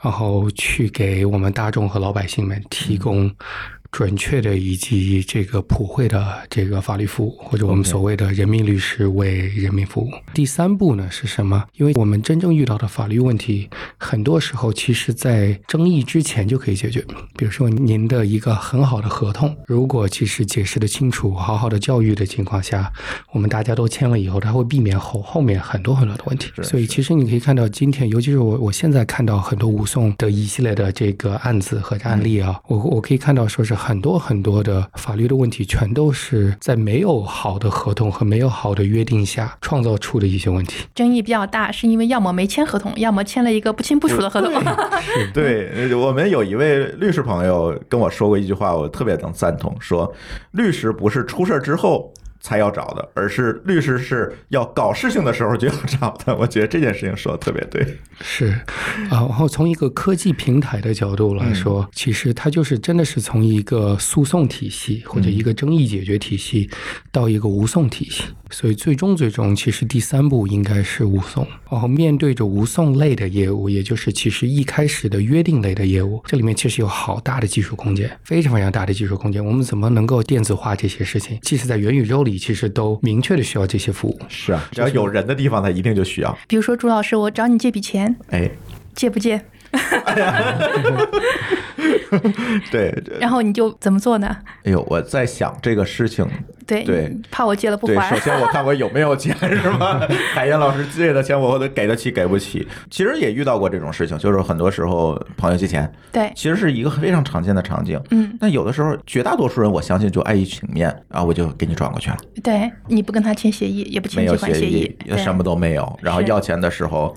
[0.05, 3.27] 然后去给我们大众和老百姓们提供。
[3.95, 10.11] 准确的以及这个普惠的这个法律服务，或者我们所谓的人民律师为人民服务。
[10.33, 11.63] 第三步呢是什么？
[11.77, 17.01] 因为我们真正遇到的法律问题，很多时候其实在争议之前就可以解决。
[17.37, 22.91] 比如说您的一个很好的合同，如果其实解释的清楚、好好的教育的情况下，
[23.31, 26.51] 我们大家都签了以后，它会避免后后面很多很多的问题。
[26.63, 33.73] 所以其实你可以看到，今天尤其是我我现在看到很多吴颂的一系列的这个案子和案例啊，我我可以看到说是。
[33.85, 40.87] 很多很多的法律的问题，全都是在没有好的合同和没有好的约定下创造出的一些问题。
[40.95, 44.51] 争议比较大，是因为要么没签合同，要么签了一个不清不楚的合同。
[45.35, 50.11] 对，呃我们有一位律师朋友跟我说过一句话，我特别能赞同，说
[50.53, 52.11] 律师不是出事儿之后。
[52.45, 56.33] 才要找的，而是律师是要搞事情的时候就要找的。
[56.37, 57.83] 我觉得这件事情说的特别对。
[58.21, 58.49] 是，
[59.09, 66.69] 啊，然后从一个科技平台的角度来说，其实它就是真的是从一个诉讼体系或者一个争议解决体系
[67.11, 71.47] 到一个无讼体系，所以最终最终其实第三步应该是无讼。
[71.71, 79.43] 然后面对着无讼类的业务，也就是其实一开始的约定类的业务，这里面其实有好大的技术空间，非常非常大的技术空间。
[79.43, 81.39] 我们怎么能够电子化这些事情？
[81.41, 84.19] 即使在元宇宙里，其实都明确的需要这些服务。
[84.27, 86.37] 是啊，只要有人的地方，他一定就需要。
[86.47, 88.49] 比如说，朱老师，我找你借笔钱，哎，
[88.93, 89.41] 借不借？
[92.71, 94.37] 对，然后你就怎么做呢？
[94.63, 96.25] 哎呦，我在想这个事情。
[96.65, 98.17] 对对，怕我借了不，还首。
[98.21, 100.07] 先我看我有没有钱是吧？
[100.33, 102.67] 海燕老师借的钱我得给得起给不起。
[102.89, 108.01] 其实也遇到过这种事情，就是很多时候朋友借钱，对，其实是一个非常常见的场景。
[108.11, 117.15] 嗯，那有的时候绝大多数人我相信就碍于情面，然后我就给你转过去了，对，你不跟他签协议，也不签借款协议，什么都没有，然后要钱的时候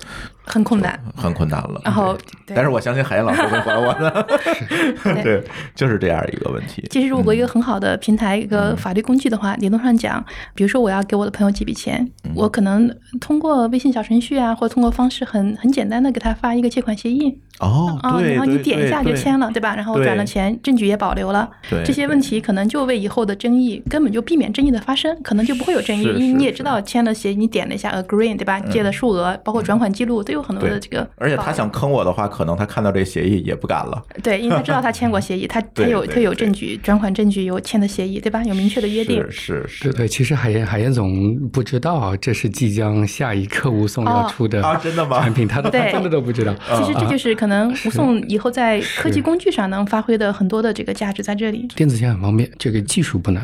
[0.49, 0.99] 很困难。
[1.15, 1.81] 很困难了。
[1.85, 4.27] 然后但是我相信海燕老师会还我的。
[5.23, 5.23] 对。
[5.23, 5.45] 对，
[5.75, 6.85] 就是这样一个问题。
[6.91, 8.49] 其实，如果一个很好的平台、一嗯。
[8.49, 10.25] 个法律工具的话，理论上讲，
[10.55, 12.33] 比如说我要给我的朋友借笔钱，嗯。
[12.35, 12.91] 我可能
[13.21, 17.39] 通过微信小程序啊，或者通过方式很很简单的给他发一个借款协议。
[17.61, 19.75] 哦，啊，对，然后你点一下就签了，对吧？
[19.75, 28.61] 然后转了钱，证据也保留了，对这些问题可能就为以后的争议根本就避免争议的发生，可能就不会有争议，是是是嗯因为你也知道签了协议，你点了一下 agree，对吧？
[28.71, 34.03] 借的数额，包括转款记录都有很多的这个，而且他想坑我的话，可能他看到这协议也不敢了。
[34.23, 38.43] 对，因为他知道他签过协议，他 他有他有证据，转款证据有签的协议，对吧？
[38.45, 39.23] 有明确的约定。
[39.31, 39.85] 是是是。
[39.85, 46.55] 对对，其实海燕海燕总不知道啊，这是即将下一刻吴宋要哦出的 啊真的吗产品，他都他真的都不知道。
[46.77, 51.67] 其实这就是可能吴宋以后在科技工具上能发挥的很多的这个价值在这里。
[51.75, 53.43] 电子签很方便，这个技术不难。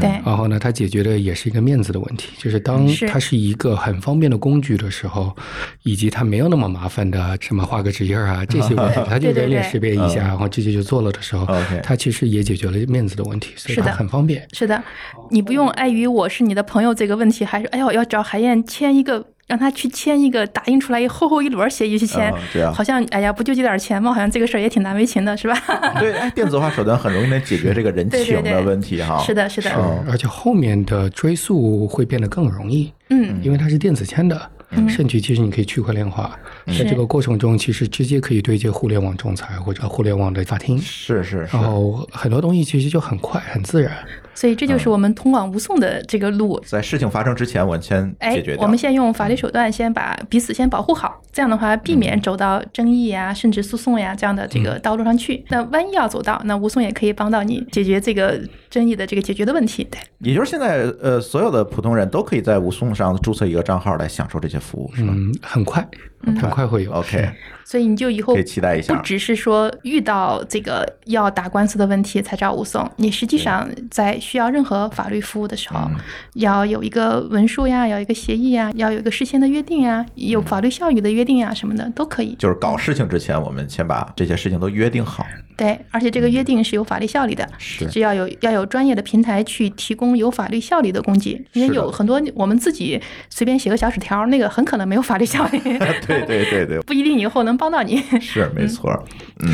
[0.00, 5.34] 对，然后呢，它解决的也是一个面子的问题，就是当是它是一个很方便的工具的时候，
[5.82, 11.46] 以及它没有那么麻烦的什么画个指印儿啊 这些问题，他就人脸识别一下，嗯然后直接就做了的时候
[11.82, 14.46] 它其实也解决了面子的问题，所以它是的很方便。
[14.52, 14.82] 是的，
[15.30, 22.32] 你不用碍于我是你的朋友这个问题，还是哎呦要找海燕签一个，让他去签一个打印出来一厚厚一摞协议去签
[22.72, 24.10] 好像哎呀不就这点钱吗？
[24.12, 25.54] 好像这个事儿也挺难为情的，是吧？
[26.00, 29.18] 对，哎，电子化手段很容易能解决这个人情 的问题哈。
[29.24, 34.50] 是的，是的，嗯而且后面的追溯会变得更容易，嗯，因为它是电子签的。
[34.76, 34.88] 嗯。
[34.88, 41.62] 甚至其实你可以区块链化，在这个过程中，其实直接可以对接互联网仲裁或者互联网的法庭，是是是然。
[41.62, 43.92] 后很多东西其实就很快很自然。
[44.36, 46.60] 所以这就是我们通往无宋的这个路。
[46.66, 48.64] 在事情发生之前，我先哎解决，掉。
[48.64, 55.44] 我们先用法律手段先把彼此先保护好，这样的话避免走到争议呀、甚至诉讼呀这样的这个道路上去。
[55.50, 59.86] 那万一要走到，那无宋也可以帮到你解决这个争议的这个解决的问题。
[59.88, 65.86] 对，也就是现在，呃，所有的普通人都可以在无宋上注册一个账号来享受这些服务，是吧嗯，很快，
[66.24, 66.92] 很快会有。
[66.92, 67.30] ？OK，
[67.64, 68.94] 所以你就以后可以期待一下。
[68.94, 75.96] 不只是说遇到这个要打官司的问题才找吴松，你实际上在需要任何法律服务的时候，嗯。
[76.34, 82.34] 要有一个文书呀，要有一个协议呀，要有一个事先的约定呀，有法律效益的约定呀什么的都可以。
[82.38, 85.24] 就是搞事情之前，我们先把这些事情都约定好。
[85.56, 87.86] 对，而且这个约定是有法律效力的，是。
[87.86, 93.00] 只要有要有专业的平台去提供有法律效力的工具，因为有很多我们自己
[93.30, 97.96] 随便写个小纸条，那个很可能没有法律效力，对对对对， 不一定以后能帮到你。
[98.20, 98.92] 是没错。
[99.40, 99.48] 嗯，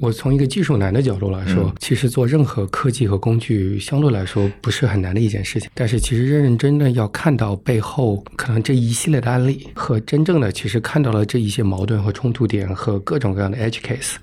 [0.00, 5.68] 我从一个技术男的角度来说，其实做任何科技和工具相对来说不是很难的一件事情。
[5.74, 14.14] 但是其实认认真的要看到背后可能这一系列的案例，和真正的其实看到了这一些矛盾和冲突点和各种各样的 edge case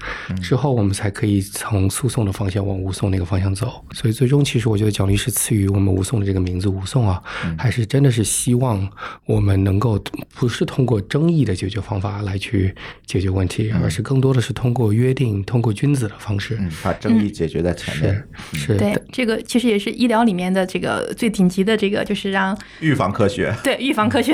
[0.42, 3.84] 之后，我们才可以从诉讼的方向往无讼那个方向走。
[3.92, 7.22] 所以最终，其实我觉得蒋律师赐予我们无讼的这个名字“无讼”啊，
[7.58, 8.90] 还是真的是希望
[9.26, 10.02] 我们能够
[10.34, 12.74] 不是通过争议的解决方法来去
[13.06, 16.58] 解决问题，而是更多的是通过约定、通过君子的方式。
[16.60, 18.24] 嗯，把争议解决在前面。
[18.52, 23.54] 是是，对，这个其实也是医疗里面的这个最顶级的这个，就是让预防科学。
[23.64, 24.34] 对预防科学。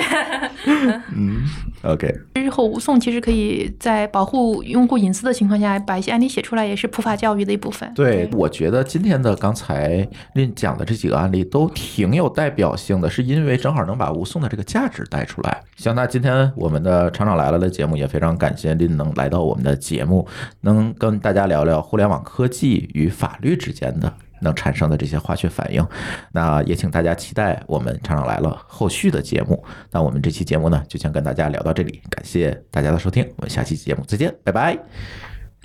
[1.16, 1.42] 嗯
[1.84, 2.14] ，OK。
[2.36, 7.92] 日后吴颂其实可以在保护用户隐私的情况下，把一些案例写出来，也是普法教育的一部分。
[7.94, 15.62] 对，我觉得今天的刚才您讲的这几个案例都挺有代表性的，是因为正好能把吴颂的这个价值带出来。
[15.78, 20.28] 行，那今天我们的厂长来了的节目也非常感谢林能来到我们的节目，
[20.62, 24.12] 能跟大家聊聊互联网科技与法律之间的。
[24.42, 25.86] 能产生的这些化学反应，
[26.32, 29.62] 那也请大家期待我们厂长来了后续的节目。
[29.92, 34.80] 那我们这期节目呢，就先跟大家聊到这里，感谢大家的收听，我们下期节目再见，拜拜，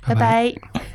[0.05, 0.94] 拜拜。